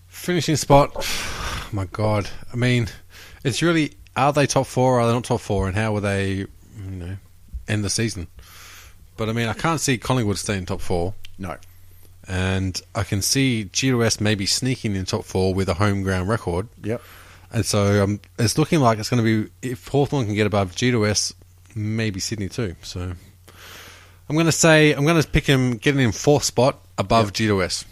Finishing 0.07 0.55
spot. 0.55 0.91
Oh 0.95 1.69
my 1.71 1.85
God. 1.85 2.27
I 2.51 2.55
mean, 2.55 2.87
it's 3.43 3.61
really 3.61 3.93
are 4.15 4.33
they 4.33 4.45
top 4.47 4.67
four 4.67 4.95
or 4.95 5.01
are 5.01 5.07
they 5.07 5.13
not 5.13 5.23
top 5.23 5.41
four, 5.41 5.67
and 5.67 5.75
how 5.75 5.93
will 5.93 6.01
they, 6.01 6.33
you 6.35 6.47
know, 6.77 7.17
end 7.67 7.83
the 7.83 7.89
season? 7.89 8.27
But 9.17 9.29
I 9.29 9.33
mean, 9.33 9.47
I 9.47 9.53
can't 9.53 9.79
see 9.79 9.97
Collingwood 9.97 10.37
staying 10.37 10.65
top 10.65 10.81
four, 10.81 11.13
No. 11.37 11.57
and 12.27 12.81
I 12.95 13.03
can 13.03 13.21
see 13.21 13.69
GWS 13.71 14.19
maybe 14.21 14.45
sneaking 14.45 14.95
in 14.95 15.05
top 15.05 15.23
four 15.25 15.53
with 15.53 15.69
a 15.69 15.75
home 15.75 16.01
ground 16.03 16.29
record. 16.29 16.67
Yep. 16.83 17.01
And 17.51 17.65
so 17.65 18.03
um, 18.03 18.19
it's 18.39 18.57
looking 18.57 18.79
like 18.79 18.97
it's 18.97 19.09
going 19.09 19.23
to 19.23 19.43
be 19.45 19.51
if 19.61 19.87
Hawthorn 19.87 20.25
can 20.25 20.33
get 20.33 20.47
above 20.47 20.71
GWS, 20.71 21.33
maybe 21.75 22.19
Sydney 22.19 22.49
too. 22.49 22.75
So 22.81 23.13
I'm 24.29 24.35
going 24.35 24.47
to 24.47 24.51
say 24.51 24.93
I'm 24.93 25.05
going 25.05 25.21
to 25.21 25.27
pick 25.27 25.45
him 25.45 25.77
getting 25.77 26.01
in 26.01 26.11
fourth 26.11 26.43
spot 26.43 26.83
above 26.97 27.31
GWS. 27.33 27.85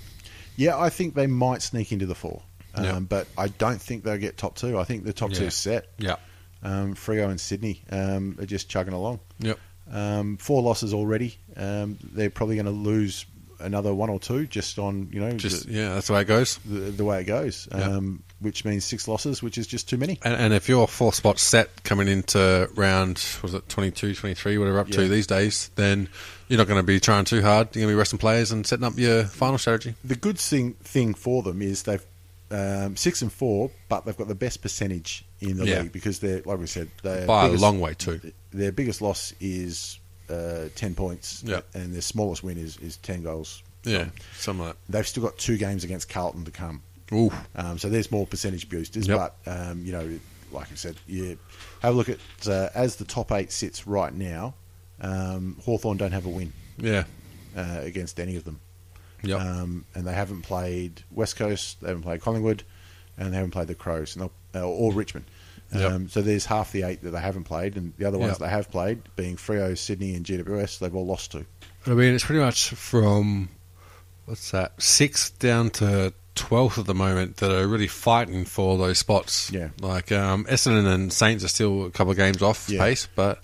Yeah, 0.58 0.78
I 0.80 0.90
think 0.90 1.14
they 1.14 1.28
might 1.28 1.62
sneak 1.62 1.92
into 1.92 2.08
the 2.08 2.16
four, 2.16 2.42
um, 2.76 2.84
Yeah. 2.84 3.00
but 3.00 3.28
I 3.38 3.48
don't 3.50 3.82
think 3.82 4.04
they'll 4.04 4.18
get 4.18 4.38
top 4.38 4.56
two. 4.56 4.78
I 4.80 4.84
think 4.84 5.04
the 5.04 5.14
top 5.14 5.32
two 5.32 5.42
Yeah. 5.44 5.48
is 5.48 5.56
set. 5.56 5.88
Yeah. 5.98 6.16
Um, 6.64 6.94
Freo 6.96 7.30
and 7.30 7.40
Sydney 7.42 7.82
um, 7.92 8.38
are 8.40 8.46
just 8.46 8.70
chugging 8.70 8.94
along. 8.94 9.20
Yep. 9.40 9.60
Um, 9.92 10.38
four 10.38 10.62
losses 10.62 10.94
already. 10.94 11.38
Um, 11.58 11.98
they're 12.14 12.30
probably 12.30 12.56
going 12.56 12.66
to 12.68 12.72
lose 12.72 13.26
another 13.60 13.94
one 13.94 14.10
or 14.10 14.20
two 14.20 14.48
just 14.48 14.80
on 14.80 15.08
you 15.12 15.20
know 15.20 15.32
Just 15.34 15.68
the, 15.68 15.74
yeah, 15.74 15.94
that's 15.94 16.08
the 16.08 16.14
way 16.14 16.22
it 16.22 16.26
goes. 16.28 16.58
the, 16.66 16.80
the 16.80 17.04
way 17.06 17.22
it 17.22 17.26
goes. 17.26 17.68
Yeah. 17.72 17.84
Um, 17.84 18.24
which 18.40 18.66
means 18.66 18.84
six 18.86 19.08
losses, 19.08 19.44
which 19.44 19.58
is 19.60 19.68
just 19.68 19.88
too 19.88 19.98
many. 19.98 20.18
And, 20.24 20.34
and 20.34 20.52
if 20.54 20.68
your 20.68 20.88
four 20.88 21.14
spot 21.14 21.38
set 21.38 21.84
coming 21.84 22.08
into 22.08 22.68
round, 22.74 23.24
was 23.44 23.54
it 23.54 23.70
22, 23.70 24.16
23, 24.16 24.58
whatever 24.58 24.80
up 24.80 24.88
to 24.90 25.08
these 25.08 25.28
days, 25.28 25.70
then 25.76 26.10
you're 26.48 26.58
not 26.58 26.66
going 26.68 26.80
to 26.80 26.84
be 26.84 27.00
trying 27.00 27.26
too 27.26 27.44
hard. 27.44 27.68
You're 27.76 27.82
going 27.82 27.90
to 27.92 27.94
be 27.94 28.00
resting 28.00 28.18
players 28.18 28.52
and 28.52 28.66
setting 28.66 28.84
up 28.84 28.98
your 28.98 29.26
final 29.26 29.60
strategy. 29.60 29.94
The 30.04 30.16
good 30.16 30.40
thing 30.40 30.74
thing 30.74 31.14
for 31.14 31.44
them 31.44 31.62
is 31.62 31.84
they've 31.84 32.04
um, 32.52 32.96
six 32.96 33.22
and 33.22 33.32
four, 33.32 33.72
but 33.90 34.06
they've 34.06 34.18
got 34.18 34.28
the 34.28 34.36
best 34.36 34.62
percentage 34.62 35.26
in 35.40 35.58
the 35.58 35.66
Yeah. 35.66 35.82
league 35.82 35.92
because 35.92 36.20
they're 36.20 36.42
like 36.46 36.60
we 36.60 36.68
said 36.68 36.90
they're 37.02 37.26
By 37.26 37.48
a 37.48 37.52
long 37.54 37.80
way 37.80 37.94
too. 37.94 38.20
Their 38.52 38.72
biggest 38.72 39.02
loss 39.02 39.34
is 39.40 40.00
uh, 40.30 40.66
ten 40.76 40.94
points, 40.96 41.44
Yeah. 41.46 41.62
and 41.74 41.94
their 41.94 42.02
smallest 42.02 42.44
win 42.44 42.58
is, 42.58 42.78
is 42.78 42.98
ten 42.98 43.24
goals. 43.24 43.64
Yeah, 43.84 44.10
something 44.38 44.66
like 44.68 44.76
They've 44.90 45.08
still 45.08 45.24
got 45.24 45.38
two 45.38 45.58
games 45.58 45.84
against 45.84 46.08
Carlton 46.10 46.46
to 46.46 46.52
come. 46.52 46.84
Ooh. 47.14 47.32
Um, 47.56 47.78
so 47.80 47.90
there's 47.90 48.12
more 48.12 48.28
percentage 48.28 48.70
boosters, 48.70 49.08
Yep. 49.08 49.18
but 49.46 49.52
um, 49.52 49.84
you 49.86 49.92
know, 49.92 50.20
like 50.52 50.72
I 50.72 50.76
said, 50.76 50.96
you 51.08 51.38
have 51.82 51.94
a 51.94 51.98
look 51.98 52.08
at 52.10 52.20
uh, 52.48 52.70
as 52.76 52.98
the 52.98 53.06
top 53.06 53.32
eight 53.32 53.52
sits 53.52 53.88
right 53.88 54.14
now. 54.14 54.54
Um, 55.02 55.58
Hawthorn 55.66 55.98
don't 55.98 56.12
have 56.12 56.26
a 56.28 56.30
win 56.30 56.54
Yeah. 56.78 57.06
uh, 57.58 57.80
against 57.82 58.20
any 58.20 58.36
of 58.36 58.44
them, 58.44 58.60
Yep. 59.24 59.40
um, 59.40 59.86
and 59.96 60.06
they 60.08 60.14
haven't 60.14 60.42
played 60.42 61.04
West 61.12 61.36
Coast, 61.36 61.82
they 61.82 61.88
haven't 61.88 62.04
played 62.04 62.22
Collingwood, 62.22 62.64
and 63.18 63.32
they 63.32 63.36
haven't 63.38 63.52
played 63.52 63.68
the 63.68 63.76
Crows, 63.76 64.16
and 64.16 64.30
uh, 64.56 64.68
or 64.68 64.92
Richmond. 64.94 65.26
Yep. 65.74 65.92
Um, 65.92 66.10
so 66.10 66.22
there's 66.22 66.46
half 66.46 66.72
the 66.74 66.84
eight 66.84 67.02
that 67.04 67.12
they 67.12 67.20
haven't 67.22 67.46
played, 67.46 67.78
and 67.78 67.94
the 67.98 68.06
other 68.06 68.18
ones 68.18 68.32
Yep. 68.32 68.40
they 68.40 68.50
have 68.50 68.70
played, 68.72 69.02
being 69.16 69.38
Freo, 69.38 69.78
Sydney, 69.78 70.16
and 70.16 70.26
GWS, 70.26 70.80
they've 70.80 70.94
all 70.96 71.06
lost 71.06 71.32
to. 71.32 71.46
I 71.86 71.92
mean, 71.92 72.14
it's 72.14 72.26
pretty 72.26 72.42
much 72.42 72.70
from 72.72 73.50
what's 74.26 74.52
that 74.52 74.82
sixth 74.82 75.40
down 75.40 75.70
to 75.72 76.14
twelfth 76.36 76.78
at 76.78 76.86
the 76.86 76.94
moment 76.94 77.38
that 77.38 77.52
are 77.52 77.68
really 77.68 77.88
fighting 77.88 78.46
for 78.46 78.78
those 78.78 78.98
spots. 79.00 79.52
Yeah. 79.52 79.70
like 79.82 80.12
um, 80.12 80.46
Essendon 80.46 80.92
and 80.94 81.12
Saints 81.12 81.44
are 81.44 81.48
still 81.50 81.86
a 81.86 81.92
couple 81.92 82.12
of 82.12 82.18
games 82.18 82.42
off 82.42 82.68
Yeah. 82.70 82.82
pace, 82.82 83.08
but 83.16 83.42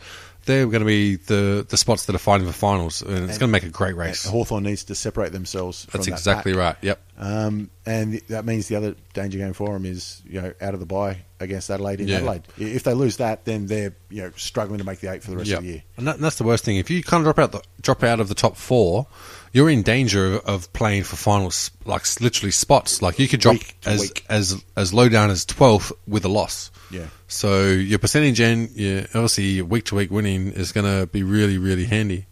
they're 0.48 0.66
going 0.66 0.80
to 0.80 0.86
be 0.86 1.18
the 1.18 1.66
the 1.68 1.78
spots 1.78 2.06
that 2.08 2.16
are 2.16 2.20
fighting 2.20 2.48
for 2.48 2.54
finals, 2.54 3.02
and 3.02 3.30
it's 3.30 3.38
going 3.38 3.50
to 3.50 3.54
make 3.54 3.64
a 3.64 3.70
great 3.70 3.96
race. 3.96 4.26
Hawthorn 4.26 4.64
needs 4.64 4.86
to 4.86 4.96
separate 4.96 5.32
themselves. 5.32 5.86
From 5.86 6.00
That's 6.00 6.08
that 6.08 6.14
exactly 6.14 6.54
pack. 6.54 6.60
right. 6.60 6.76
Yep. 6.82 7.02
Um, 7.20 7.72
and 7.86 8.22
that 8.30 8.46
means 8.46 8.68
the 8.68 8.76
other 8.76 8.96
danger 9.14 9.40
game 9.40 9.54
for 9.54 9.74
them 9.74 9.86
is 9.86 10.22
you 10.30 10.40
know 10.40 10.54
out 10.62 10.76
of 10.76 10.80
the 10.80 10.86
bye 10.86 11.18
against 11.40 11.70
Adelaide 11.72 12.00
in 12.00 12.08
Yeah. 12.08 12.18
Adelaide. 12.18 12.44
If 12.60 12.84
they 12.84 12.94
lose 12.94 13.18
that, 13.18 13.44
then 13.46 13.66
they're 13.66 13.96
you 14.10 14.22
know 14.22 14.32
struggling 14.36 14.78
to 14.78 14.84
make 14.84 15.00
the 15.00 15.12
eight 15.12 15.24
for 15.24 15.32
the 15.32 15.38
rest 15.38 15.50
Yep. 15.50 15.58
of 15.60 15.64
the 15.66 15.70
year. 15.72 15.84
And 15.98 16.08
that, 16.08 16.20
that's 16.20 16.36
the 16.38 16.44
worst 16.44 16.64
thing. 16.64 16.78
If 16.78 16.92
you 16.92 17.02
kind 17.02 17.22
of 17.22 17.26
drop 17.36 17.40
out 17.40 17.52
the, 17.54 17.62
drop 17.82 18.04
out 18.04 18.20
of 18.20 18.30
the 18.30 18.36
top 18.36 18.56
four, 18.56 19.08
you're 19.52 19.70
in 19.70 19.82
danger 19.82 20.36
of, 20.36 20.46
of 20.46 20.74
playing 20.74 21.04
for 21.06 21.16
finals, 21.16 21.72
like 21.86 22.04
literally 22.22 22.52
spots. 22.52 23.02
Like 23.02 23.18
you 23.18 23.28
could 23.28 23.40
drop 23.40 23.54
Week 23.56 23.78
as 23.86 24.02
week. 24.02 24.26
as 24.30 24.64
as 24.76 24.94
low 24.94 25.10
down 25.10 25.32
as 25.32 25.44
twelfth 25.44 25.92
with 26.08 26.24
a 26.24 26.30
loss. 26.30 26.70
Yeah. 26.92 27.08
So 27.28 27.64
your 27.66 27.98
percentage 28.00 28.40
and 28.40 28.70
your 28.72 29.02
obviously 29.16 29.46
your 29.46 29.66
week 29.66 29.86
to 29.86 29.96
week 29.96 30.12
winning 30.12 30.52
is 30.52 30.72
going 30.72 30.86
to 30.86 31.08
be 31.08 31.24
really 31.24 31.58
really 31.58 31.86
handy. 31.86 32.28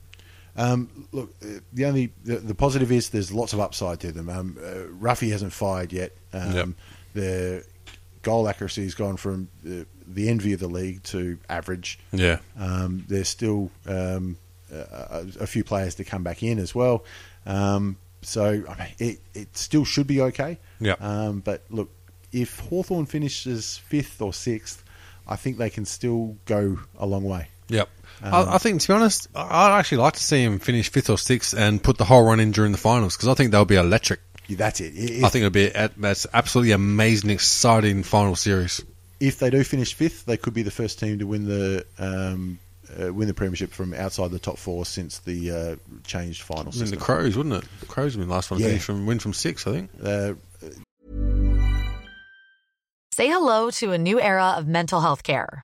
Um, 0.57 1.07
look, 1.11 1.33
uh, 1.43 1.59
the 1.73 1.85
only 1.85 2.13
the, 2.23 2.37
the 2.37 2.55
positive 2.55 2.91
is 2.91 3.09
there's 3.09 3.31
lots 3.31 3.53
of 3.53 3.59
upside 3.59 3.99
to 4.01 4.11
them. 4.11 4.29
Um, 4.29 4.57
uh, 4.59 4.87
Ruffy 4.99 5.31
hasn't 5.31 5.53
fired 5.53 5.91
yet. 5.91 6.15
Um, 6.33 6.53
Yep. 6.53 6.67
The 7.13 7.65
goal 8.23 8.49
accuracy 8.49 8.83
has 8.83 8.93
gone 8.93 9.15
from 9.17 9.47
the, 9.63 9.85
the 10.05 10.27
envy 10.27 10.51
of 10.53 10.59
the 10.59 10.67
league 10.67 11.03
to 11.03 11.37
average. 11.49 11.97
Yeah. 12.11 12.39
Um, 12.57 13.05
there's 13.07 13.29
still 13.29 13.71
um, 13.85 14.37
a, 14.71 15.25
a 15.39 15.47
few 15.47 15.63
players 15.63 15.95
to 15.95 16.03
come 16.03 16.23
back 16.23 16.43
in 16.43 16.59
as 16.59 16.75
well. 16.75 17.05
Um, 17.45 17.97
so 18.21 18.63
I 18.67 18.75
mean, 18.77 18.93
it, 18.99 19.19
it 19.33 19.55
still 19.57 19.85
should 19.85 20.07
be 20.07 20.21
okay. 20.21 20.57
Yep. 20.81 21.01
Um, 21.01 21.39
but 21.39 21.63
look, 21.69 21.89
if 22.33 22.59
Hawthorn 22.59 23.05
finishes 23.05 23.77
fifth 23.77 24.21
or 24.21 24.33
sixth, 24.33 24.83
I 25.27 25.35
think 25.35 25.57
they 25.57 25.69
can 25.69 25.85
still 25.85 26.35
go 26.45 26.79
a 26.97 27.05
long 27.05 27.23
way. 27.23 27.47
Yep. 27.69 27.89
Um, 28.23 28.33
I, 28.33 28.55
I 28.55 28.57
think, 28.59 28.81
to 28.81 28.87
be 28.87 28.93
honest, 28.93 29.27
I- 29.35 29.65
I'd 29.73 29.79
actually 29.79 29.97
like 29.99 30.13
to 30.13 30.23
see 30.23 30.41
him 30.43 30.59
finish 30.59 30.89
fifth 30.89 31.09
or 31.09 31.17
sixth 31.17 31.53
and 31.57 31.81
put 31.83 31.97
the 31.97 32.05
whole 32.05 32.23
run 32.25 32.39
in 32.39 32.51
during 32.51 32.71
the 32.71 32.77
finals 32.77 33.15
because 33.17 33.27
I 33.29 33.33
think 33.33 33.51
they'll 33.51 33.65
be 33.65 33.75
electric. 33.75 34.19
Yeah, 34.47 34.57
That's 34.57 34.79
it. 34.81 34.93
If, 34.95 35.23
I 35.23 35.29
think 35.29 35.41
it'll 35.41 35.49
be 35.49 35.67
a, 35.67 35.89
that's 35.97 36.27
absolutely 36.33 36.71
amazing, 36.71 37.29
exciting 37.31 38.03
final 38.03 38.35
series. 38.35 38.83
if 39.19 39.39
they 39.39 39.49
do 39.49 39.63
finish 39.63 39.93
fifth, 39.95 40.25
they 40.25 40.37
could 40.37 40.53
be 40.53 40.61
the 40.61 40.71
first 40.71 40.99
team 40.99 41.19
to 41.19 41.25
win 41.25 41.45
the 41.47 41.85
um, 41.97 42.59
uh, 43.01 43.11
win 43.11 43.27
the 43.27 43.33
premiership 43.33 43.71
from 43.71 43.93
outside 43.95 44.29
the 44.31 44.37
top 44.39 44.57
four 44.59 44.85
since 44.85 45.17
the 45.19 45.51
uh, 45.51 45.75
changed 46.05 46.43
final 46.43 46.71
I 46.75 46.79
mean, 46.79 46.91
the 46.91 46.97
Crows, 46.97 47.35
wouldn't 47.35 47.55
it? 47.55 47.69
The 47.79 47.85
Crows 47.87 48.15
would 48.15 48.21
be 48.23 48.27
the 48.27 48.31
last 48.33 48.51
one 48.51 48.59
to 48.59 48.63
Yeah. 48.63 48.69
finish 48.69 48.83
from 48.83 49.05
win 49.07 49.17
from 49.19 49.33
six, 49.33 49.65
I 49.65 49.71
think. 49.71 49.89
uh, 50.03 50.33
Say 53.13 53.27
hello 53.29 53.71
to 53.71 53.91
a 53.93 53.97
new 53.97 54.19
era 54.21 54.55
of 54.57 54.67
mental 54.67 55.01
health 55.01 55.23
care. 55.23 55.63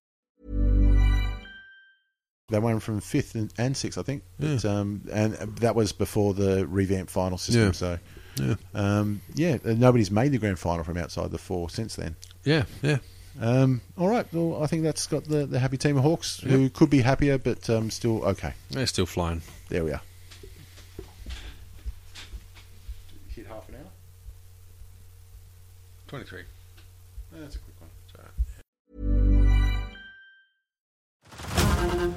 They 2.51 2.59
won 2.59 2.79
from 2.79 2.99
fifth 2.99 3.33
and, 3.35 3.51
and 3.57 3.75
sixth, 3.75 3.97
I 3.97 4.03
think. 4.03 4.23
But, 4.39 4.63
um, 4.65 5.01
and 5.11 5.33
that 5.57 5.73
was 5.73 5.91
before 5.93 6.33
the 6.35 6.67
revamped 6.67 7.11
final 7.11 7.37
system. 7.39 7.65
Yeah. 7.67 7.71
So, 7.71 7.99
Yeah. 8.35 8.55
um, 8.73 9.21
yeah, 9.33 9.57
nobody's 9.63 10.11
made 10.11 10.31
the 10.33 10.37
grand 10.37 10.59
final 10.59 10.83
from 10.83 10.97
outside 10.97 11.31
the 11.31 11.37
four 11.37 11.69
since 11.69 11.95
then. 11.95 12.15
Yeah, 12.43 12.63
yeah. 12.81 12.97
Um, 13.39 13.79
all 13.97 14.09
right, 14.09 14.25
well, 14.33 14.61
I 14.61 14.67
think 14.67 14.83
that's 14.83 15.07
got 15.07 15.23
the, 15.23 15.45
the 15.45 15.57
happy 15.59 15.77
team 15.77 15.95
of 15.97 16.03
Hawks, 16.03 16.39
who 16.41 16.69
could 16.69 16.89
be 16.89 16.99
happier, 17.01 17.37
but 17.37 17.69
um, 17.69 17.89
still 17.89 18.23
okay. 18.25 18.53
They're 18.69 18.85
still 18.87 19.05
flying. 19.05 19.41
There 19.69 19.83
we 19.85 19.91
are. 19.93 20.01
Hit 23.29 23.47
half 23.47 23.67
an 23.69 23.75
hour. 23.75 23.81
23. 26.07 26.41
That's 27.33 27.55
a 27.55 27.59
quick 27.59 27.70